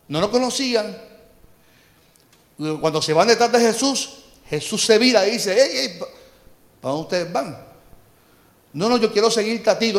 No 0.09 0.19
lo 0.19 0.29
conocían. 0.29 1.01
Cuando 2.57 3.01
se 3.01 3.13
van 3.13 3.29
detrás 3.29 3.51
de 3.53 3.59
Jesús, 3.61 4.24
Jesús 4.49 4.85
se 4.85 4.97
vira 4.97 5.27
y 5.27 5.31
dice, 5.31 5.55
hey, 5.57 5.99
¿para 6.79 6.93
dónde 6.93 7.03
ustedes 7.03 7.31
van? 7.31 7.57
No, 8.73 8.89
no, 8.89 8.97
yo 8.97 9.11
quiero 9.11 9.31
seguirte 9.31 9.69
a 9.69 9.79
ti. 9.79 9.93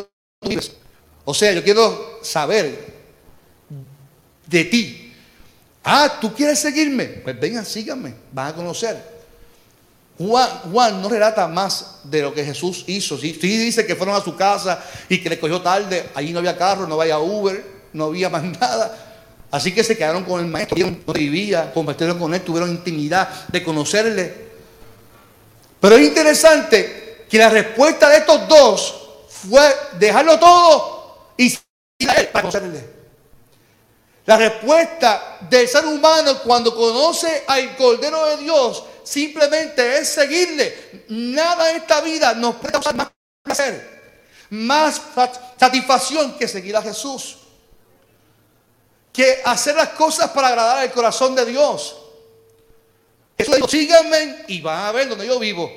O 1.25 1.35
sea, 1.35 1.53
yo 1.53 1.65
quiero 1.65 2.21
saber 2.23 2.95
de 4.47 4.65
ti. 4.65 5.13
Ah, 5.83 6.19
¿tú 6.21 6.35
quieres 6.35 6.59
seguirme? 6.59 7.05
Pues 7.07 7.39
vengan, 7.39 7.65
síganme, 7.65 8.15
van 8.33 8.49
a 8.49 8.55
conocer. 8.55 9.17
Juan, 10.19 10.49
Juan, 10.73 11.03
no 11.03 11.09
relata 11.09 11.47
más 11.47 12.01
de 12.05 12.23
lo 12.23 12.33
que 12.33 12.45
Jesús 12.45 12.85
hizo. 12.87 13.19
Sí, 13.19 13.37
sí, 13.39 13.59
dice 13.59 13.87
que 13.87 13.95
fueron 13.95 14.15
a 14.15 14.21
su 14.21 14.35
casa 14.35 14.83
y 15.09 15.21
que 15.21 15.29
le 15.29 15.39
cogió 15.39 15.61
tarde. 15.61 16.11
Allí 16.15 16.33
no 16.33 16.39
había 16.39 16.57
carro, 16.57 16.87
no 16.87 17.01
había 17.01 17.19
Uber, 17.19 17.65
no 17.93 18.07
había 18.07 18.31
más 18.31 18.43
nada. 18.61 19.06
Así 19.57 19.73
que 19.73 19.83
se 19.83 19.97
quedaron 19.97 20.23
con 20.23 20.39
el 20.39 20.47
maestro, 20.49 20.77
donde 20.79 21.19
vivía, 21.19 21.73
con 21.73 22.35
él, 22.35 22.41
tuvieron 22.43 22.71
intimidad 22.71 23.47
de 23.49 23.65
conocerle. 23.65 24.35
Pero 25.81 25.97
es 25.97 26.03
interesante 26.03 27.25
que 27.27 27.39
la 27.39 27.49
respuesta 27.49 28.11
de 28.11 28.19
estos 28.19 28.47
dos 28.49 29.09
fue 29.31 29.63
dejarlo 29.99 30.39
todo 30.39 31.33
y 31.39 31.49
seguir 31.49 32.11
a 32.11 32.21
él 32.21 32.29
para 32.29 32.43
conocerle. 32.43 32.85
La 34.27 34.37
respuesta 34.37 35.39
del 35.49 35.67
ser 35.67 35.87
humano 35.87 36.43
cuando 36.45 36.77
conoce 36.77 37.45
al 37.47 37.77
Cordero 37.77 38.27
de 38.27 38.37
Dios 38.37 38.85
simplemente 39.05 40.01
es 40.01 40.09
seguirle. 40.11 41.05
Nada 41.09 41.71
en 41.71 41.77
esta 41.77 42.03
vida 42.03 42.35
nos 42.35 42.57
puede 42.57 42.73
causar 42.73 42.95
más 42.95 43.09
placer, 43.43 44.03
más 44.51 45.01
satisfacción 45.59 46.37
que 46.37 46.47
seguir 46.47 46.77
a 46.77 46.83
Jesús 46.83 47.39
que 49.17 49.41
hacer 49.47 49.75
las 49.75 49.89
cosas 49.91 50.29
para 50.31 50.49
agradar 50.49 50.79
al 50.81 50.93
corazón 50.93 51.35
de 51.35 51.47
Dios. 51.47 51.97
Jesús 53.39 53.57
dijo, 53.57 53.69
síganme 53.69 54.45
y 54.49 54.61
van 54.61 54.85
a 54.85 54.93
ver 54.93 55.09
donde 55.09 55.27
yo 55.27 55.39
vivo. 55.39 55.73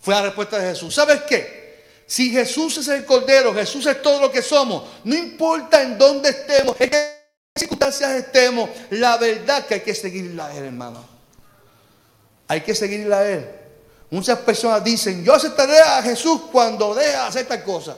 Fue 0.00 0.12
la 0.12 0.22
respuesta 0.22 0.58
de 0.58 0.70
Jesús. 0.70 0.92
¿Sabes 0.92 1.22
qué? 1.22 1.84
Si 2.04 2.30
Jesús 2.30 2.78
es 2.78 2.88
el 2.88 3.04
Cordero, 3.04 3.54
Jesús 3.54 3.86
es 3.86 4.02
todo 4.02 4.20
lo 4.20 4.32
que 4.32 4.42
somos, 4.42 4.82
no 5.04 5.14
importa 5.14 5.80
en 5.80 5.96
dónde 5.96 6.30
estemos, 6.30 6.74
en 6.80 6.90
qué 6.90 7.22
circunstancias 7.56 8.10
estemos, 8.10 8.68
la 8.90 9.16
verdad 9.16 9.64
que 9.64 9.74
hay 9.74 9.80
que 9.80 9.94
seguirla 9.94 10.46
a 10.46 10.56
Él, 10.56 10.64
hermano. 10.64 11.06
Hay 12.48 12.62
que 12.62 12.74
seguirla 12.74 13.20
a 13.20 13.28
Él. 13.28 13.48
Muchas 14.10 14.40
personas 14.40 14.82
dicen, 14.82 15.24
yo 15.24 15.34
aceptaré 15.34 15.78
a 15.78 16.02
Jesús 16.02 16.42
cuando 16.50 16.96
deje 16.96 17.10
de 17.10 17.16
hacer 17.16 17.46
tal 17.46 17.62
cosa, 17.62 17.96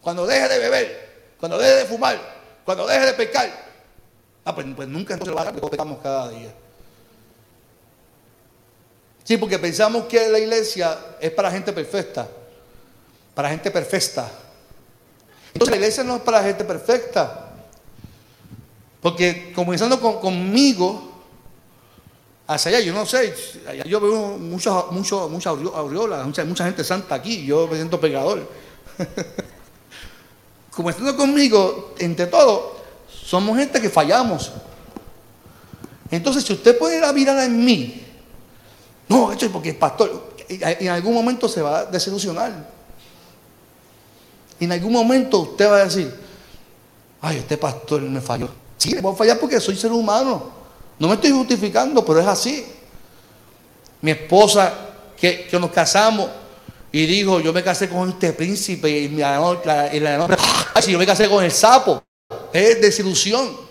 cuando 0.00 0.26
deje 0.26 0.48
de 0.48 0.58
beber, 0.58 1.08
cuando 1.38 1.58
deje 1.58 1.74
de 1.74 1.84
fumar, 1.84 2.18
cuando 2.64 2.86
deje 2.86 3.04
de 3.04 3.12
pecar. 3.12 3.67
Ah, 4.48 4.54
pues, 4.54 4.66
pues, 4.74 4.88
nunca 4.88 5.12
entonces 5.12 5.36
lo 5.36 5.60
porque 5.60 5.76
pecamos 5.76 5.98
cada 6.02 6.30
día. 6.30 6.54
Sí, 9.24 9.36
porque 9.36 9.58
pensamos 9.58 10.06
que 10.06 10.26
la 10.26 10.38
iglesia 10.38 10.98
es 11.20 11.30
para 11.32 11.50
gente 11.50 11.70
perfecta, 11.70 12.26
para 13.34 13.50
gente 13.50 13.70
perfecta. 13.70 14.26
Entonces 15.52 15.70
la 15.70 15.76
iglesia 15.76 16.02
no 16.02 16.16
es 16.16 16.22
para 16.22 16.42
gente 16.42 16.64
perfecta. 16.64 17.50
Porque 19.02 19.52
comenzando 19.52 20.00
conmigo, 20.00 21.12
hacia 22.46 22.70
allá, 22.70 22.80
yo 22.80 22.94
no 22.94 23.04
sé, 23.04 23.34
yo 23.84 24.00
veo 24.00 24.38
mucha, 24.38 24.86
mucho, 24.86 25.28
mucha 25.28 25.50
aureola, 25.50 26.24
mucha, 26.24 26.42
mucha 26.46 26.64
gente 26.64 26.82
santa 26.84 27.16
aquí, 27.16 27.44
yo 27.44 27.68
me 27.68 27.74
siento 27.74 28.00
pegador. 28.00 28.48
comenzando 30.70 31.14
conmigo, 31.18 31.94
entre 31.98 32.28
todo, 32.28 32.77
somos 33.08 33.56
gente 33.56 33.80
que 33.80 33.90
fallamos. 33.90 34.52
Entonces, 36.10 36.44
si 36.44 36.52
usted 36.52 36.78
puede 36.78 36.98
ir 36.98 37.04
a 37.04 37.12
mirar 37.12 37.38
en 37.40 37.64
mí, 37.64 38.02
no, 39.08 39.32
es 39.32 39.44
porque 39.48 39.70
el 39.70 39.76
pastor, 39.76 40.34
en 40.48 40.88
algún 40.88 41.14
momento 41.14 41.48
se 41.48 41.62
va 41.62 41.80
a 41.80 41.84
desilusionar. 41.86 42.70
En 44.60 44.72
algún 44.72 44.92
momento 44.92 45.40
usted 45.40 45.70
va 45.70 45.76
a 45.76 45.84
decir, 45.84 46.12
ay, 47.20 47.38
este 47.38 47.56
pastor 47.56 48.02
me 48.02 48.20
falló. 48.20 48.48
Sí, 48.76 48.90
le 48.90 49.00
voy 49.00 49.12
a 49.12 49.16
fallar 49.16 49.38
porque 49.38 49.60
soy 49.60 49.76
ser 49.76 49.92
humano. 49.92 50.50
No 50.98 51.08
me 51.08 51.14
estoy 51.14 51.30
justificando, 51.30 52.04
pero 52.04 52.20
es 52.20 52.26
así. 52.26 52.64
Mi 54.00 54.12
esposa, 54.12 54.72
que, 55.16 55.48
nos 55.52 55.70
casamos, 55.70 56.28
y 56.90 57.06
dijo, 57.06 57.40
yo 57.40 57.52
me 57.52 57.62
casé 57.62 57.88
con 57.88 58.08
este 58.08 58.32
príncipe, 58.32 58.88
y, 58.88 59.08
mi, 59.08 59.20
la, 59.20 59.90
y 59.92 60.00
la, 60.00 60.26
ay, 60.74 60.82
si 60.82 60.92
yo 60.92 60.98
me 60.98 61.06
casé 61.06 61.28
con 61.28 61.44
el 61.44 61.52
sapo 61.52 62.02
es 62.52 62.80
desilusión. 62.80 63.68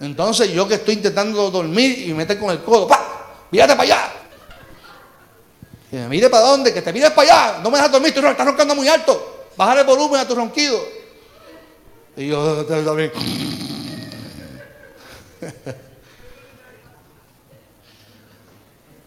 Entonces 0.00 0.52
yo 0.52 0.68
que 0.68 0.74
estoy 0.74 0.94
intentando 0.94 1.50
dormir 1.50 2.06
y 2.06 2.08
me 2.08 2.18
meter 2.18 2.38
con 2.38 2.50
el 2.50 2.62
codo, 2.62 2.86
¡pa! 2.86 3.46
¡Mírate 3.50 3.72
para 3.72 3.82
allá! 3.82 4.12
Que 5.90 5.96
me 5.96 6.08
mire 6.08 6.28
para 6.28 6.46
dónde, 6.46 6.72
que 6.72 6.82
te 6.82 6.92
mires 6.92 7.10
para 7.10 7.52
allá, 7.52 7.60
no 7.62 7.70
me 7.70 7.78
dejas 7.78 7.90
dormir, 7.90 8.14
tú 8.14 8.20
estás 8.20 8.46
roncando 8.46 8.74
muy 8.74 8.86
alto, 8.88 9.46
bajar 9.56 9.78
el 9.78 9.84
volumen 9.84 10.20
a 10.20 10.28
tu 10.28 10.34
ronquido. 10.34 10.78
Y 12.16 12.28
yo 12.28 12.64
también. 12.84 13.10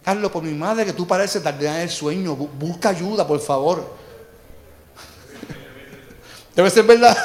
Carlos, 0.04 0.32
por 0.32 0.42
mi 0.42 0.52
madre 0.52 0.84
que 0.84 0.92
tú 0.92 1.06
pareces 1.06 1.42
tardear 1.42 1.80
el 1.80 1.88
sueño, 1.88 2.34
busca 2.34 2.88
ayuda, 2.88 3.26
por 3.26 3.40
favor. 3.40 4.01
Debe 6.54 6.70
ser 6.70 6.84
verdad. 6.84 7.16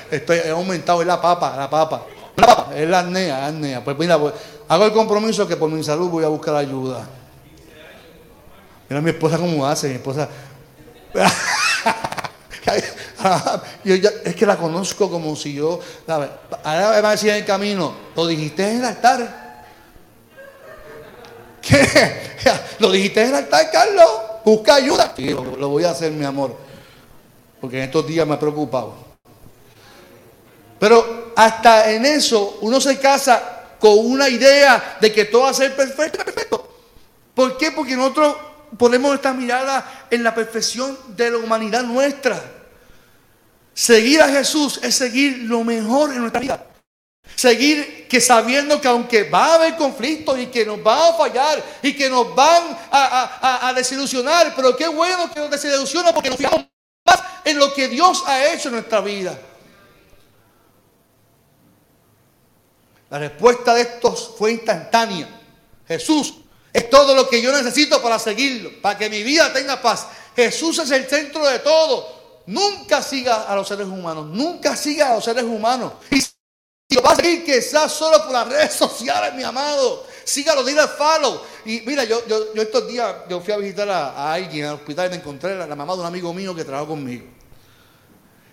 Estoy 0.10 0.38
he 0.38 0.50
aumentado, 0.50 1.00
es 1.00 1.06
la 1.06 1.20
papa, 1.20 1.56
la 1.56 1.68
papa. 1.68 2.04
La 2.36 2.46
papa, 2.46 2.74
es 2.74 2.88
la 2.88 3.00
apnea, 3.00 3.46
apnea. 3.46 3.82
Pues 3.82 3.98
mira, 3.98 4.18
pues, 4.18 4.34
hago 4.68 4.84
el 4.84 4.92
compromiso 4.92 5.48
que 5.48 5.56
por 5.56 5.70
mi 5.70 5.82
salud 5.82 6.08
voy 6.08 6.24
a 6.24 6.28
buscar 6.28 6.54
ayuda. 6.54 7.06
Mira 8.88 9.02
mi 9.02 9.10
esposa 9.10 9.38
cómo 9.38 9.66
hace, 9.66 9.88
mi 9.88 9.96
esposa. 9.96 10.28
yo 13.84 13.94
es 14.24 14.34
que 14.34 14.46
la 14.46 14.56
conozco 14.56 15.10
como 15.10 15.36
si 15.36 15.54
yo. 15.54 15.80
Ahora 16.06 16.92
me 16.94 17.00
va 17.00 17.08
a 17.08 17.12
decir 17.12 17.30
en 17.30 17.36
el 17.36 17.44
camino, 17.44 17.92
lo 18.14 18.26
dijiste 18.26 18.70
en 18.70 18.78
el 18.78 18.84
altar. 18.84 19.48
¿Qué? 21.62 22.28
¿Lo 22.78 22.92
dijiste 22.92 23.22
en 23.22 23.30
el 23.30 23.34
altar, 23.34 23.70
Carlos? 23.70 24.08
Busca 24.44 24.76
ayuda. 24.76 25.14
Lo, 25.58 25.68
voy 25.68 25.84
a 25.84 25.90
hacer, 25.90 26.12
mi 26.12 26.24
amor. 26.24 26.67
Porque 27.60 27.78
en 27.78 27.84
estos 27.84 28.06
días 28.06 28.26
me 28.26 28.34
he 28.34 28.38
preocupado. 28.38 28.94
Pero 30.78 31.32
hasta 31.36 31.90
en 31.90 32.06
eso 32.06 32.58
uno 32.62 32.80
se 32.80 32.98
casa 32.98 33.76
con 33.78 33.98
una 33.98 34.28
idea 34.28 34.98
de 35.00 35.12
que 35.12 35.24
todo 35.24 35.42
va 35.42 35.50
a 35.50 35.54
ser 35.54 35.74
perfecto. 35.74 36.24
perfecto. 36.24 36.68
¿Por 37.34 37.56
qué? 37.56 37.70
Porque 37.72 37.96
nosotros 37.96 38.36
ponemos 38.76 39.14
esta 39.14 39.32
mirada 39.32 40.08
en 40.10 40.22
la 40.22 40.34
perfección 40.34 40.98
de 41.16 41.30
la 41.30 41.38
humanidad 41.38 41.82
nuestra. 41.84 42.42
Seguir 43.72 44.20
a 44.20 44.28
Jesús 44.28 44.80
es 44.82 44.96
seguir 44.96 45.44
lo 45.44 45.62
mejor 45.62 46.12
en 46.12 46.20
nuestra 46.20 46.40
vida. 46.40 46.64
Seguir 47.34 48.08
que 48.08 48.20
sabiendo 48.20 48.80
que 48.80 48.88
aunque 48.88 49.24
va 49.24 49.46
a 49.46 49.54
haber 49.54 49.76
conflictos 49.76 50.38
y 50.38 50.46
que 50.46 50.64
nos 50.66 50.82
van 50.82 50.98
a 50.98 51.16
fallar 51.16 51.62
y 51.82 51.92
que 51.94 52.10
nos 52.10 52.34
van 52.34 52.76
a, 52.90 53.72
desilusionar, 53.76 54.54
pero 54.56 54.76
qué 54.76 54.88
bueno 54.88 55.32
que 55.32 55.38
nos 55.38 55.50
desilusiona 55.50 56.12
porque 56.12 56.30
nos 56.30 56.38
fijamos 56.38 56.66
más 57.08 57.22
en 57.44 57.58
lo 57.58 57.72
que 57.72 57.88
Dios 57.88 58.22
ha 58.26 58.52
hecho 58.52 58.68
en 58.68 58.74
nuestra 58.74 59.00
vida. 59.00 59.38
La 63.10 63.18
respuesta 63.18 63.74
de 63.74 63.82
estos 63.82 64.34
fue 64.36 64.52
instantánea. 64.52 65.28
Jesús 65.86 66.34
es 66.72 66.90
todo 66.90 67.14
lo 67.14 67.28
que 67.28 67.40
yo 67.40 67.50
necesito 67.52 68.02
para 68.02 68.18
seguirlo, 68.18 68.70
para 68.82 68.98
que 68.98 69.08
mi 69.08 69.22
vida 69.22 69.52
tenga 69.52 69.80
paz. 69.80 70.06
Jesús 70.36 70.78
es 70.78 70.90
el 70.90 71.08
centro 71.08 71.46
de 71.46 71.60
todo. 71.60 72.42
Nunca 72.46 73.02
siga 73.02 73.44
a 73.44 73.54
los 73.56 73.68
seres 73.68 73.86
humanos, 73.86 74.26
nunca 74.26 74.76
siga 74.76 75.10
a 75.10 75.14
los 75.16 75.24
seres 75.24 75.44
humanos. 75.44 75.92
Y 76.10 76.94
lo 76.94 77.02
va 77.02 77.12
a 77.12 77.16
seguir 77.16 77.44
quizás 77.44 77.92
solo 77.92 78.22
por 78.22 78.32
las 78.32 78.48
redes 78.48 78.72
sociales, 78.72 79.34
mi 79.34 79.42
amado. 79.42 80.06
Sígalo, 80.24 80.64
dile 80.64 80.86
follow. 80.88 81.42
Y 81.68 81.82
mira, 81.82 82.02
yo, 82.04 82.26
yo, 82.26 82.62
estos 82.62 82.88
días 82.88 83.14
yo 83.28 83.42
fui 83.42 83.52
a 83.52 83.58
visitar 83.58 83.86
a, 83.90 84.32
alguien 84.32 84.64
al 84.64 84.76
hospital 84.76 85.08
y 85.08 85.10
me 85.10 85.16
encontré 85.16 85.54
la, 85.54 85.66
la, 85.66 85.76
mamá 85.76 85.92
de 85.92 86.00
un 86.00 86.06
amigo 86.06 86.32
mío 86.32 86.54
que 86.54 86.64
trabajó 86.64 86.88
conmigo. 86.88 87.26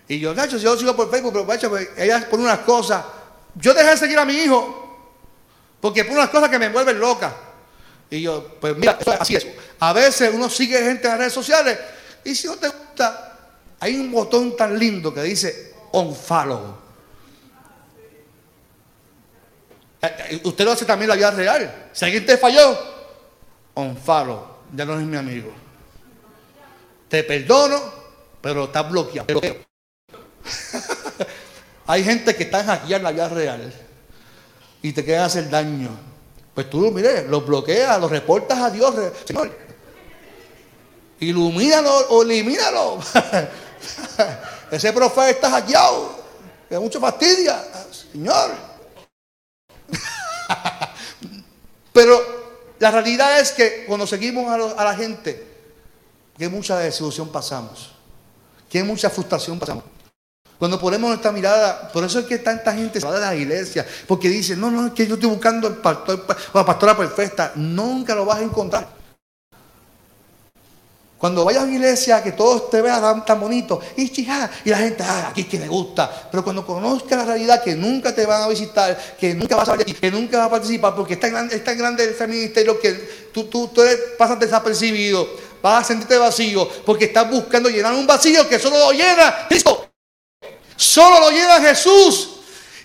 Y 0.06 0.20
yo, 0.20 0.34
Nacho, 0.34 0.58
si 0.58 0.64
yo 0.64 0.76
sigo 0.76 0.94
por 0.94 1.10
Facebook, 1.10 1.32
pero 1.32 1.46
Nacho, 1.46 1.70
pues, 1.70 1.88
ella 1.96 2.28
pone 2.28 2.42
unas 2.42 2.58
cosas. 2.58 3.02
Yo 3.54 3.72
dejé 3.72 3.92
de 3.92 3.96
seguir 3.96 4.18
a 4.18 4.26
mi 4.26 4.34
hijo 4.34 5.08
porque 5.80 6.04
pone 6.04 6.18
unas 6.18 6.28
cosas 6.28 6.50
que 6.50 6.58
me 6.58 6.66
envuelven 6.66 7.00
loca. 7.00 7.34
Y 8.10 8.20
yo, 8.20 8.58
pues 8.60 8.76
mira, 8.76 8.98
así 9.18 9.34
es. 9.34 9.46
A 9.80 9.94
veces 9.94 10.30
uno 10.34 10.50
sigue 10.50 10.76
gente 10.82 11.06
en 11.06 11.12
las 11.12 11.18
redes 11.18 11.32
sociales 11.32 11.78
y 12.22 12.34
si 12.34 12.46
no 12.48 12.56
te 12.56 12.68
gusta, 12.68 13.38
hay 13.80 13.96
un 13.96 14.12
botón 14.12 14.54
tan 14.58 14.78
lindo 14.78 15.14
que 15.14 15.22
dice 15.22 15.72
unfollow. 15.90 16.76
Eh, 20.02 20.16
eh, 20.28 20.40
usted 20.44 20.66
lo 20.66 20.72
hace 20.72 20.84
también 20.84 21.10
en 21.10 21.18
la 21.18 21.30
vida 21.30 21.30
real. 21.30 21.88
Si 21.94 22.04
alguien 22.04 22.26
te 22.26 22.36
falló, 22.36 22.95
faro, 23.96 24.58
ya 24.74 24.84
no 24.84 24.98
es 24.98 25.06
mi 25.06 25.16
amigo. 25.16 25.52
Te 27.08 27.24
perdono, 27.24 27.80
pero 28.40 28.64
está 28.64 28.82
bloqueado. 28.82 29.40
Hay 31.86 32.02
gente 32.02 32.34
que 32.34 32.44
está 32.44 32.72
aquí 32.72 32.94
en 32.94 33.02
la 33.02 33.12
vida 33.12 33.28
real 33.28 33.72
y 34.82 34.92
te 34.92 35.04
quieren 35.04 35.24
hacer 35.24 35.50
daño. 35.50 35.90
Pues 36.54 36.70
tú, 36.70 36.90
mire, 36.90 37.28
los 37.28 37.46
bloqueas, 37.46 38.00
los 38.00 38.10
reportas 38.10 38.58
a 38.58 38.70
Dios, 38.70 38.94
Señor. 39.24 39.56
Ilumínalo 41.20 41.90
o 42.10 42.22
elimínalo. 42.22 42.98
Ese 44.70 44.92
profeta 44.92 45.30
está 45.30 45.50
hackeado. 45.50 46.24
Que 46.68 46.78
mucho 46.78 46.98
fastidia. 46.98 47.62
Señor. 48.12 48.50
Pero 51.92 52.35
la 52.78 52.90
realidad 52.90 53.40
es 53.40 53.52
que 53.52 53.84
cuando 53.86 54.06
seguimos 54.06 54.50
a, 54.52 54.84
la 54.84 54.94
gente, 54.94 55.46
que 56.36 56.48
mucha 56.48 56.78
desilusión 56.78 57.30
pasamos, 57.30 57.92
que 58.68 58.82
mucha 58.82 59.08
frustración 59.10 59.58
pasamos. 59.58 59.84
Cuando 60.58 60.80
ponemos 60.80 61.08
nuestra 61.08 61.32
mirada, 61.32 61.90
por 61.92 62.04
eso 62.04 62.18
es 62.18 62.26
que 62.26 62.38
tanta 62.38 62.72
gente 62.72 63.00
se 63.00 63.06
va 63.06 63.14
de 63.14 63.20
la 63.20 63.34
iglesia, 63.34 63.86
porque 64.06 64.28
dice, 64.28 64.56
no, 64.56 64.70
no, 64.70 64.86
es 64.86 64.92
que 64.92 65.06
yo 65.06 65.14
estoy 65.14 65.28
buscando 65.28 65.68
el 65.68 65.76
pastor, 65.76 66.26
la 66.54 66.64
pastora 66.64 66.96
perfecta, 66.96 67.52
nunca 67.56 68.14
lo 68.14 68.24
vas 68.24 68.38
a 68.38 68.42
encontrar. 68.42 68.88
Cuando 71.18 71.46
vayas 71.46 71.62
a 71.62 71.66
la 71.66 71.72
iglesia, 71.72 72.22
que 72.22 72.32
todos 72.32 72.68
te 72.68 72.82
vean 72.82 73.24
tan, 73.24 73.40
bonito, 73.40 73.80
y, 73.96 74.02
y 74.20 74.26
la 74.70 74.78
gente, 74.78 75.02
ah, 75.02 75.28
aquí 75.30 75.42
es 75.42 75.46
que 75.46 75.58
le 75.58 75.66
gusta. 75.66 76.28
Pero 76.30 76.44
cuando 76.44 76.66
conozcas 76.66 77.18
la 77.18 77.24
realidad, 77.24 77.62
que 77.62 77.74
nunca 77.74 78.14
te 78.14 78.26
van 78.26 78.42
a 78.42 78.48
visitar, 78.48 78.96
que 79.18 79.32
nunca 79.34 79.56
vas 79.56 79.68
a 79.70 79.76
ver, 79.76 79.86
que 79.86 80.10
nunca 80.10 80.38
vas 80.38 80.48
a 80.48 80.50
participar, 80.50 80.94
porque 80.94 81.14
es 81.14 81.20
tan 81.20 81.30
grande, 81.30 81.56
es 81.56 81.64
tan 81.64 81.78
grande 81.78 82.04
el 82.04 82.28
ministerio 82.28 82.78
que 82.78 82.92
tú, 83.32 83.44
tú, 83.44 83.68
tú 83.68 83.80
eres, 83.80 83.98
pasas 84.18 84.38
desapercibido, 84.38 85.26
vas 85.62 85.84
a 85.84 85.86
sentirte 85.86 86.18
vacío, 86.18 86.68
porque 86.84 87.06
estás 87.06 87.30
buscando 87.30 87.70
llenar 87.70 87.94
un 87.94 88.06
vacío 88.06 88.46
que 88.46 88.58
solo 88.58 88.78
lo 88.78 88.92
llena 88.92 89.46
Cristo. 89.48 89.88
Solo 90.76 91.20
lo 91.20 91.30
llena 91.30 91.60
Jesús. 91.60 92.30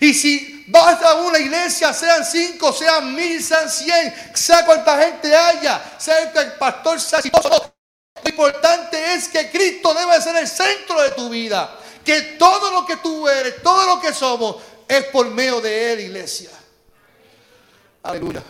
Y 0.00 0.14
si 0.14 0.64
vas 0.68 1.02
a 1.02 1.16
una 1.16 1.38
iglesia, 1.38 1.92
sean 1.92 2.24
cinco, 2.24 2.72
sean 2.72 3.14
mil, 3.14 3.42
sean 3.42 3.68
cien, 3.68 4.12
sea 4.34 4.64
cuánta 4.64 4.98
gente 4.98 5.34
haya, 5.34 5.80
sea 5.98 6.22
el 6.22 6.52
pastor 6.52 7.00
sea 7.00 7.20
lo 8.22 8.30
importante 8.30 9.14
es 9.14 9.28
que 9.28 9.50
Cristo 9.50 9.94
debe 9.94 10.20
ser 10.20 10.36
el 10.36 10.48
centro 10.48 11.00
de 11.02 11.10
tu 11.10 11.28
vida. 11.28 11.78
Que 12.04 12.22
todo 12.38 12.70
lo 12.70 12.86
que 12.86 12.96
tú 12.96 13.28
eres, 13.28 13.62
todo 13.62 13.86
lo 13.86 14.00
que 14.00 14.12
somos, 14.12 14.56
es 14.88 15.04
por 15.06 15.28
medio 15.30 15.60
de 15.60 15.92
Él, 15.92 16.00
iglesia. 16.00 16.50
Aleluya. 18.02 18.42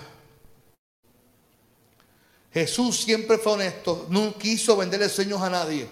Jesús 2.52 3.00
siempre 3.00 3.38
fue 3.38 3.52
honesto, 3.52 4.06
no 4.10 4.36
quiso 4.36 4.76
venderle 4.76 5.08
sueños 5.08 5.40
a 5.40 5.48
nadie. 5.48 5.88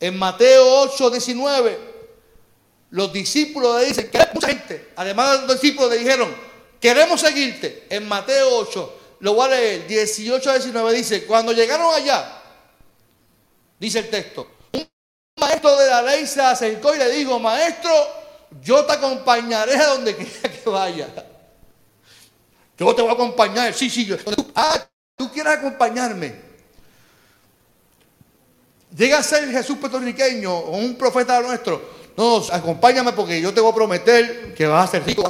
En 0.00 0.18
Mateo 0.18 0.66
8, 0.82 1.10
19, 1.10 1.78
los 2.90 3.12
discípulos 3.12 3.80
le 3.80 3.86
dicen, 3.86 4.10
que 4.10 4.18
mucha 4.34 4.48
gente, 4.48 4.92
además 4.96 5.42
de 5.42 5.46
los 5.46 5.60
discípulos 5.60 5.90
le 5.92 5.98
dijeron, 5.98 6.34
queremos 6.80 7.20
seguirte. 7.20 7.86
En 7.88 8.08
Mateo 8.08 8.48
8, 8.58 8.98
lo 9.20 9.34
voy 9.34 9.46
a 9.46 9.50
leer, 9.50 9.86
18 9.86 10.50
a 10.50 10.54
19 10.54 10.92
dice, 10.92 11.24
cuando 11.24 11.52
llegaron 11.52 11.94
allá, 11.94 12.41
Dice 13.82 13.98
el 13.98 14.10
texto. 14.10 14.46
Un 14.74 14.88
maestro 15.40 15.76
de 15.76 15.90
la 15.90 16.02
ley 16.02 16.24
se 16.24 16.40
acercó 16.40 16.94
y 16.94 16.98
le 16.98 17.10
dijo, 17.10 17.40
maestro, 17.40 17.90
yo 18.62 18.84
te 18.84 18.92
acompañaré 18.92 19.74
a 19.74 19.88
donde 19.88 20.14
quiera 20.14 20.48
que 20.52 20.70
vaya. 20.70 21.08
Yo 22.78 22.94
te 22.94 23.02
voy 23.02 23.10
a 23.10 23.14
acompañar. 23.14 23.74
Sí, 23.74 23.90
sí, 23.90 24.06
yo. 24.06 24.14
Ah, 24.54 24.86
tú 25.16 25.32
quieres 25.32 25.54
acompañarme. 25.54 26.32
Llega 28.96 29.18
a 29.18 29.22
ser 29.24 29.50
Jesús 29.50 29.76
puertorriqueño 29.78 30.56
o 30.56 30.76
un 30.76 30.94
profeta 30.94 31.40
nuestro. 31.40 31.82
No, 32.16 32.36
acompáñame 32.52 33.12
porque 33.14 33.40
yo 33.40 33.52
te 33.52 33.60
voy 33.60 33.72
a 33.72 33.74
prometer 33.74 34.54
que 34.54 34.64
vas 34.64 34.88
a 34.88 34.92
ser 34.92 35.04
rico. 35.04 35.24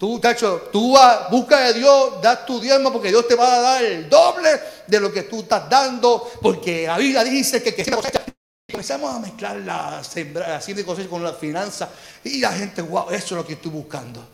Tú, 0.00 0.18
tacho, 0.18 0.70
tú 0.72 0.96
busca 1.30 1.60
de 1.60 1.74
Dios, 1.74 2.22
da 2.22 2.46
tu 2.46 2.58
diezmo 2.58 2.90
porque 2.90 3.08
Dios 3.08 3.28
te 3.28 3.34
va 3.34 3.52
a 3.52 3.60
dar 3.60 3.84
el 3.84 4.08
doble 4.08 4.48
de 4.86 4.98
lo 4.98 5.12
que 5.12 5.24
tú 5.24 5.40
estás 5.40 5.68
dando, 5.68 6.26
porque 6.40 6.86
la 6.86 6.96
Biblia 6.96 7.22
dice 7.22 7.62
que, 7.62 7.74
que 7.74 7.84
cosecha. 7.84 8.24
Empezamos 8.66 9.14
a 9.14 9.18
mezclar 9.18 9.56
la 9.56 10.02
sembra, 10.02 10.58
de 10.58 10.84
cosecha 10.86 11.06
con 11.06 11.22
la 11.22 11.34
finanza 11.34 11.90
y 12.24 12.40
la 12.40 12.50
gente, 12.50 12.80
wow, 12.80 13.10
eso 13.10 13.26
es 13.26 13.30
lo 13.32 13.46
que 13.46 13.52
estoy 13.52 13.72
buscando. 13.72 14.26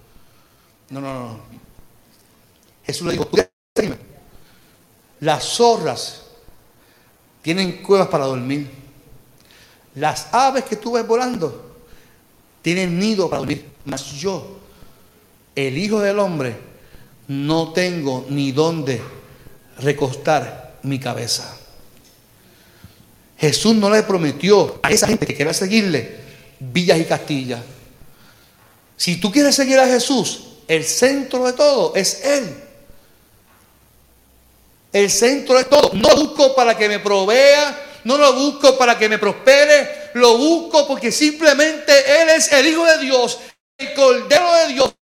No, 0.91 1.01
no, 1.01 1.13
no. 1.13 1.41
Jesús 2.85 3.05
le 3.09 3.15
dijo, 3.15 3.29
las 5.19 5.43
zorras 5.43 6.23
tienen 7.43 7.83
cuevas 7.83 8.07
para 8.07 8.27
dormir. 8.27 8.71
Las 9.97 10.33
aves 10.33 10.63
que 10.63 10.77
tú 10.77 10.93
ves 10.93 11.05
volando 11.05 11.75
tienen 12.63 12.97
nido 12.97 13.29
para 13.29 13.41
dormir. 13.41 13.69
Mas 13.85 14.13
yo 14.13 14.61
el 15.57 15.79
Hijo 15.79 16.01
del 16.01 16.19
Hombre, 16.19 16.55
no 17.29 17.73
tengo 17.73 18.27
ni 18.29 18.53
dónde 18.53 19.03
recostar 19.79 20.77
mi 20.83 21.01
cabeza. 21.01 21.57
Jesús 23.39 23.75
no 23.75 23.91
le 23.91 24.03
prometió 24.03 24.79
a 24.83 24.91
esa 24.91 25.09
gente 25.09 25.27
que 25.27 25.35
quiera 25.35 25.53
seguirle 25.53 26.21
villas 26.59 26.99
y 26.99 27.05
castillas. 27.05 27.61
Si 28.97 29.17
tú 29.17 29.31
quieres 29.31 29.55
seguir 29.55 29.79
a 29.79 29.87
Jesús, 29.87 30.45
el 30.69 30.85
centro 30.85 31.45
de 31.45 31.53
todo 31.53 31.95
es 31.95 32.25
Él. 32.25 32.63
El 34.93 35.11
centro 35.11 35.59
de 35.59 35.65
todo. 35.65 35.91
No 35.95 36.09
lo 36.11 36.17
busco 36.17 36.55
para 36.55 36.77
que 36.77 36.89
me 36.89 36.99
provea, 36.99 38.01
no 38.05 38.17
lo 38.17 38.33
busco 38.33 38.79
para 38.79 38.97
que 38.97 39.09
me 39.09 39.19
prospere, 39.19 40.11
lo 40.15 40.39
busco 40.39 40.87
porque 40.87 41.13
simplemente 41.13 41.93
Él 42.23 42.31
es 42.31 42.51
el 42.53 42.67
Hijo 42.67 42.85
de 42.87 42.99
Dios, 42.99 43.39
el 43.77 43.93
Cordero 43.93 44.55
de 44.55 44.73
Dios, 44.73 44.96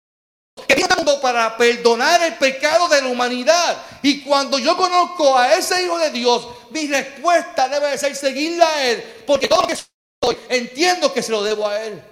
que 0.66 0.74
viene 0.74 0.92
para 1.20 1.56
perdonar 1.56 2.22
el 2.22 2.34
pecado 2.34 2.88
de 2.88 3.02
la 3.02 3.08
humanidad. 3.08 3.76
Y 4.02 4.22
cuando 4.22 4.58
yo 4.58 4.76
conozco 4.76 5.36
a 5.36 5.54
ese 5.54 5.82
Hijo 5.82 5.98
de 5.98 6.10
Dios, 6.10 6.46
mi 6.70 6.86
respuesta 6.86 7.68
debe 7.68 7.96
ser 7.98 8.14
seguirla 8.14 8.68
a 8.68 8.84
Él, 8.84 9.22
porque 9.26 9.48
todo 9.48 9.62
lo 9.62 9.68
que 9.68 9.76
soy, 9.76 10.36
entiendo 10.48 11.12
que 11.12 11.22
se 11.22 11.32
lo 11.32 11.42
debo 11.42 11.68
a 11.68 11.80
Él. 11.82 12.02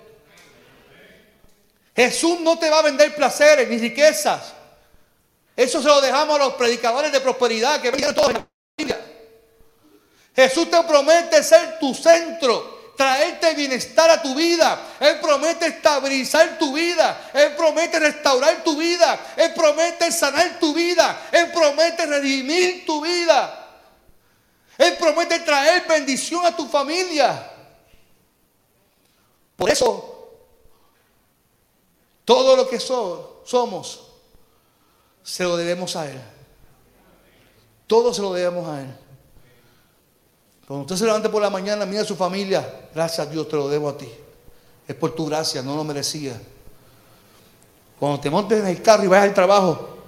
Jesús 1.95 2.41
no 2.41 2.59
te 2.59 2.71
va 2.71 2.79
a 2.79 2.83
vender 2.83 3.15
placeres 3.15 3.69
ni 3.69 3.79
riquezas. 3.79 4.55
Eso 5.57 5.83
se 5.83 5.89
lo 5.89 6.01
dejamos 6.01 6.37
a 6.37 6.45
los 6.45 6.55
predicadores 6.55 7.13
de 7.13 7.21
prosperidad 7.21 7.81
que 7.81 7.91
vienen 7.91 8.15
todos 8.15 8.33
la 8.33 8.47
Biblia. 8.79 8.99
Jesús 10.35 10.71
te 10.71 10.83
promete 10.85 11.43
ser 11.43 11.79
tu 11.79 11.93
centro, 11.95 12.80
traerte 13.01 13.55
bienestar 13.55 14.11
a 14.11 14.21
tu 14.21 14.35
vida. 14.35 14.79
Él 15.01 15.21
promete 15.21 15.69
estabilizar 15.69 16.59
tu 16.59 16.75
vida. 16.75 17.31
Él 17.33 17.57
promete 17.57 17.99
restaurar 17.99 18.63
tu 18.63 18.77
vida. 18.77 19.19
Él 19.39 19.55
promete 19.55 20.13
sanar 20.13 20.61
tu 20.61 20.75
vida. 20.75 21.29
Él 21.33 21.51
promete 21.51 22.05
redimir 22.05 22.85
tu 22.85 23.01
vida. 23.01 23.79
Él 24.77 24.99
promete 24.99 25.41
traer 25.41 25.87
bendición 25.89 26.45
a 26.45 26.55
tu 26.55 26.69
familia. 26.69 27.51
Por 29.57 29.71
eso, 29.71 30.29
todo 32.27 32.55
lo 32.55 32.69
que 32.69 32.79
somos, 32.79 34.01
se 35.23 35.45
lo 35.45 35.57
debemos 35.57 35.97
a 35.97 36.07
Él. 36.07 36.21
Todo 37.87 38.13
se 38.13 38.21
lo 38.21 38.35
debemos 38.35 38.69
a 38.69 38.83
Él. 38.83 38.95
Cuando 40.71 40.85
usted 40.85 40.99
se 40.99 41.05
levante 41.05 41.29
por 41.29 41.43
la 41.43 41.51
mañana, 41.51 41.85
mira 41.85 42.03
a 42.03 42.05
su 42.05 42.15
familia, 42.15 42.65
gracias 42.95 43.27
a 43.27 43.29
Dios 43.29 43.49
te 43.49 43.57
lo 43.57 43.69
debo 43.69 43.89
a 43.89 43.99
ti. 43.99 44.09
Es 44.87 44.95
por 44.95 45.13
tu 45.17 45.27
gracia, 45.27 45.63
no 45.63 45.75
lo 45.75 45.83
merecía. 45.83 46.41
Cuando 47.99 48.21
te 48.21 48.31
montes 48.31 48.61
en 48.61 48.69
el 48.69 48.81
carro 48.81 49.03
y 49.03 49.09
vayas 49.09 49.25
al 49.25 49.35
trabajo, 49.35 49.99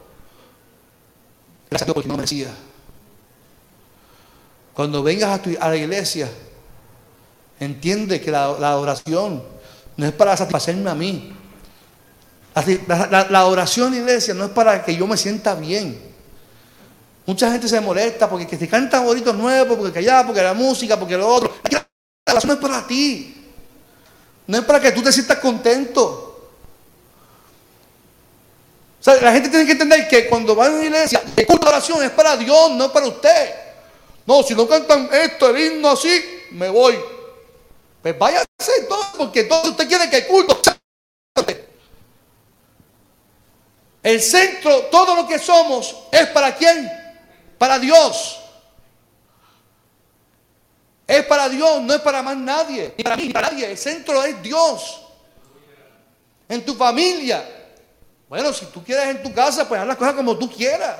gracias 1.69 1.83
a 1.83 1.87
Dios 1.87 1.95
porque 1.97 2.09
no 2.09 2.15
merecía. 2.15 2.55
Cuando 4.73 5.03
vengas 5.03 5.41
a, 5.59 5.69
la 5.69 5.77
iglesia, 5.77 6.31
entiende 7.59 8.21
que 8.21 8.31
la, 8.31 8.77
oración 8.77 9.43
no 9.97 10.07
es 10.07 10.13
para 10.13 10.37
satisfacerme 10.37 10.89
a 10.89 10.95
mí. 10.95 11.37
La, 12.87 13.47
oración, 13.47 13.95
iglesia, 13.95 14.33
no 14.33 14.45
es 14.45 14.51
para 14.53 14.85
que 14.85 14.95
yo 14.95 15.09
me 15.09 15.17
sienta 15.17 15.57
bien. 15.57 16.12
Mucha 17.25 17.53
gente 17.53 17.69
se 17.69 17.81
molesta 17.81 18.29
porque 18.29 18.47
que 18.47 18.57
te 18.57 18.69
cantan 18.69 19.05
bonitos 19.05 19.35
nuevos, 19.35 19.79
porque 19.79 20.01
allá, 20.01 20.25
porque 20.27 20.43
la 20.43 20.55
música, 20.55 20.99
porque 20.99 21.17
lo 21.17 21.29
otro. 21.29 21.55
la 21.71 21.87
oración 22.33 22.49
no 22.49 22.55
es 22.55 22.61
para 22.61 22.87
ti. 22.87 23.35
No 24.47 24.59
es 24.59 24.65
para 24.65 24.81
que 24.81 24.93
tú 24.93 25.03
te 25.03 25.13
sientas 25.13 25.39
contento. 25.39 26.51
O 29.01 29.05
sea, 29.05 29.17
la 29.21 29.33
gente 29.33 29.49
tiene 29.49 29.67
que 29.67 29.73
entender 29.73 30.09
que 30.09 30.29
cuando 30.29 30.55
va 30.55 30.67
a 30.67 30.71
una 30.71 30.85
iglesia, 30.85 31.23
el 31.37 31.47
culto 31.47 31.67
de 31.67 31.73
oración 31.73 32.03
es 32.05 32.11
para 32.11 32.37
Dios, 32.37 32.71
no 32.73 32.87
es 32.87 32.91
para 32.91 33.07
usted. 33.07 33.55
No, 34.27 34.43
si 34.43 34.55
no 34.55 34.69
cantan 34.69 35.09
esto, 35.13 35.51
el 35.51 35.59
himno 35.59 35.91
así, 35.91 36.25
me 36.53 36.69
voy. 36.69 36.99
Pues 38.01 38.19
váyase 38.19 38.47
entonces, 38.81 39.13
porque 39.17 39.45
todo 39.45 39.71
usted 39.71 39.89
quiere 39.89 40.11
que 40.11 40.19
el 40.19 40.27
culto 40.27 40.61
El 44.03 44.21
centro, 44.21 44.87
todo 44.91 45.15
lo 45.15 45.29
que 45.29 45.39
somos, 45.39 45.95
es 46.11 46.27
para 46.29 46.57
quién? 46.57 47.02
Para 47.63 47.79
Dios. 47.79 48.41
Es 51.07 51.25
para 51.27 51.49
Dios, 51.49 51.81
no 51.81 51.95
es 51.95 52.01
para 52.01 52.21
más 52.21 52.37
nadie. 52.37 52.93
Ni 52.99 53.05
para 53.05 53.17
mí, 53.17 53.29
ni 53.29 53.33
para 53.33 53.51
nadie. 53.51 53.71
El 53.71 53.79
centro 53.79 54.21
es 54.25 54.43
Dios. 54.43 55.01
En 56.49 56.65
tu 56.65 56.75
familia. 56.75 57.41
Bueno, 58.29 58.53
si 58.53 58.67
tú 58.67 58.83
quieres 58.83 59.15
en 59.15 59.23
tu 59.23 59.33
casa, 59.33 59.69
pues 59.69 59.81
haz 59.81 59.87
las 59.87 59.97
cosas 59.97 60.15
como 60.15 60.37
tú 60.37 60.51
quieras. 60.51 60.99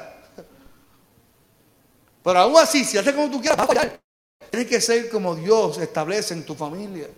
Pero 2.23 2.39
aún 2.39 2.57
así, 2.57 2.85
si 2.85 2.97
haces 2.97 3.13
como 3.13 3.29
tú 3.29 3.41
quieras, 3.41 3.59
va 3.59 3.65
a 3.65 3.67
fallar. 3.67 4.01
Tienes 4.49 4.69
que 4.69 4.81
ser 4.81 5.11
como 5.11 5.35
Dios 5.35 5.79
establece 5.79 6.33
en 6.33 6.47
tu 6.47 6.55
familia. 6.55 7.09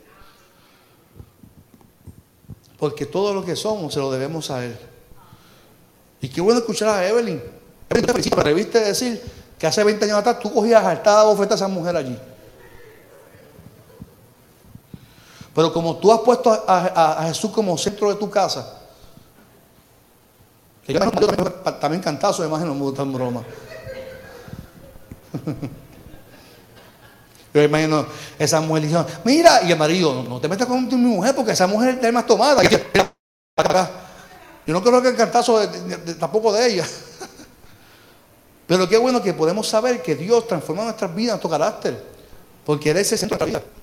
Porque 2.78 3.04
todo 3.04 3.34
lo 3.34 3.44
que 3.44 3.56
somos 3.56 3.92
se 3.92 4.00
lo 4.00 4.10
debemos 4.10 4.50
a 4.50 4.64
Él. 4.64 4.78
Y 6.22 6.30
qué 6.30 6.40
bueno 6.40 6.60
escuchar 6.60 6.88
a 6.88 7.06
Evelyn. 7.06 7.63
Te 7.88 8.42
reviste 8.42 8.80
decir 8.80 9.22
que 9.58 9.66
hace 9.66 9.84
20 9.84 10.04
años 10.04 10.18
atrás 10.18 10.40
tú 10.40 10.52
cogías 10.52 10.84
hartada 10.84 11.24
bofeta 11.24 11.54
a 11.54 11.56
esa 11.56 11.68
mujer 11.68 11.96
allí. 11.96 12.18
Pero 15.54 15.72
como 15.72 15.96
tú 15.96 16.12
has 16.12 16.20
puesto 16.20 16.50
a, 16.66 17.24
Jesús 17.28 17.50
como 17.52 17.78
centro 17.78 18.08
de 18.08 18.16
tu 18.16 18.28
casa, 18.28 18.80
que 20.84 20.92
yo 20.92 21.00
también 21.80 22.02
cantazo, 22.02 22.42
me 22.42 22.48
imagino, 22.48 22.74
me 22.74 22.80
gusta 22.80 23.02
en 23.02 23.12
broma. 23.12 23.44
Yo 27.54 27.62
imagino 27.62 28.04
esa 28.36 28.60
mujer 28.60 28.82
diciendo, 28.82 29.06
mira, 29.22 29.62
y 29.62 29.70
el 29.70 29.78
marido, 29.78 30.24
no, 30.28 30.40
te 30.40 30.48
metas 30.48 30.66
con 30.66 30.88
mi 30.88 30.96
mujer 30.96 31.36
porque 31.36 31.52
esa 31.52 31.68
mujer 31.68 31.94
está 31.94 32.10
más 32.10 32.26
tomada. 32.26 32.60
Yo 34.66 34.72
no 34.72 34.82
creo 34.82 35.00
que 35.00 35.10
el 35.10 35.16
cantazo 35.16 35.60
tampoco 36.18 36.52
de 36.52 36.66
ella. 36.66 36.86
Pero 38.66 38.88
qué 38.88 38.96
bueno 38.96 39.22
que 39.22 39.34
podemos 39.34 39.68
saber 39.68 40.02
que 40.02 40.14
Dios 40.14 40.46
transforma 40.46 40.84
nuestras 40.84 41.14
vidas, 41.14 41.32
nuestro 41.32 41.50
carácter. 41.50 42.02
Porque 42.64 42.90
Él 42.90 42.96
es 42.96 43.12
el 43.12 43.18
centro 43.18 43.38
de 43.38 43.44
nuestra 43.44 43.60
vida. 43.60 43.74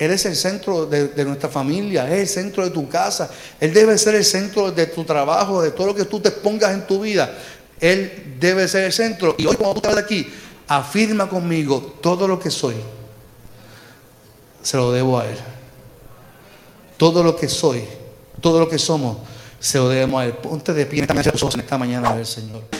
Él 0.00 0.12
es 0.12 0.24
el 0.24 0.34
centro 0.34 0.86
de, 0.86 1.24
nuestra 1.26 1.50
familia, 1.50 2.10
es 2.10 2.20
el 2.20 2.28
centro 2.28 2.64
de 2.64 2.70
tu 2.70 2.88
casa. 2.88 3.28
Él 3.60 3.74
debe 3.74 3.98
ser 3.98 4.14
el 4.14 4.24
centro 4.24 4.72
de 4.72 4.86
tu 4.86 5.04
trabajo, 5.04 5.60
de 5.60 5.72
todo 5.72 5.88
lo 5.88 5.94
que 5.94 6.06
tú 6.06 6.20
te 6.20 6.30
pongas 6.30 6.72
en 6.72 6.86
tu 6.86 7.00
vida. 7.00 7.30
Él 7.78 8.36
debe 8.40 8.66
ser 8.66 8.84
el 8.84 8.94
centro. 8.94 9.34
Y 9.36 9.44
hoy 9.44 9.56
cuando 9.56 9.78
tú 9.78 9.86
estás 9.86 10.02
aquí, 10.02 10.26
afirma 10.68 11.28
conmigo, 11.28 11.98
todo 12.00 12.26
lo 12.26 12.40
que 12.40 12.50
soy, 12.50 12.76
se 14.62 14.78
lo 14.78 14.90
debo 14.90 15.18
a 15.18 15.26
Él. 15.26 15.36
Todo 16.96 17.22
lo 17.22 17.36
que 17.36 17.46
soy, 17.46 17.84
todo 18.40 18.58
lo 18.58 18.70
que 18.70 18.78
somos, 18.78 19.18
se 19.58 19.76
lo 19.76 19.90
debemos 19.90 20.22
a 20.22 20.24
Él. 20.24 20.32
Ponte 20.32 20.72
de 20.72 20.86
pie 20.86 21.04
en 21.04 21.18
esta 21.58 21.76
mañana 21.76 22.08
a 22.08 22.14
ver, 22.14 22.24
Señor. 22.26 22.79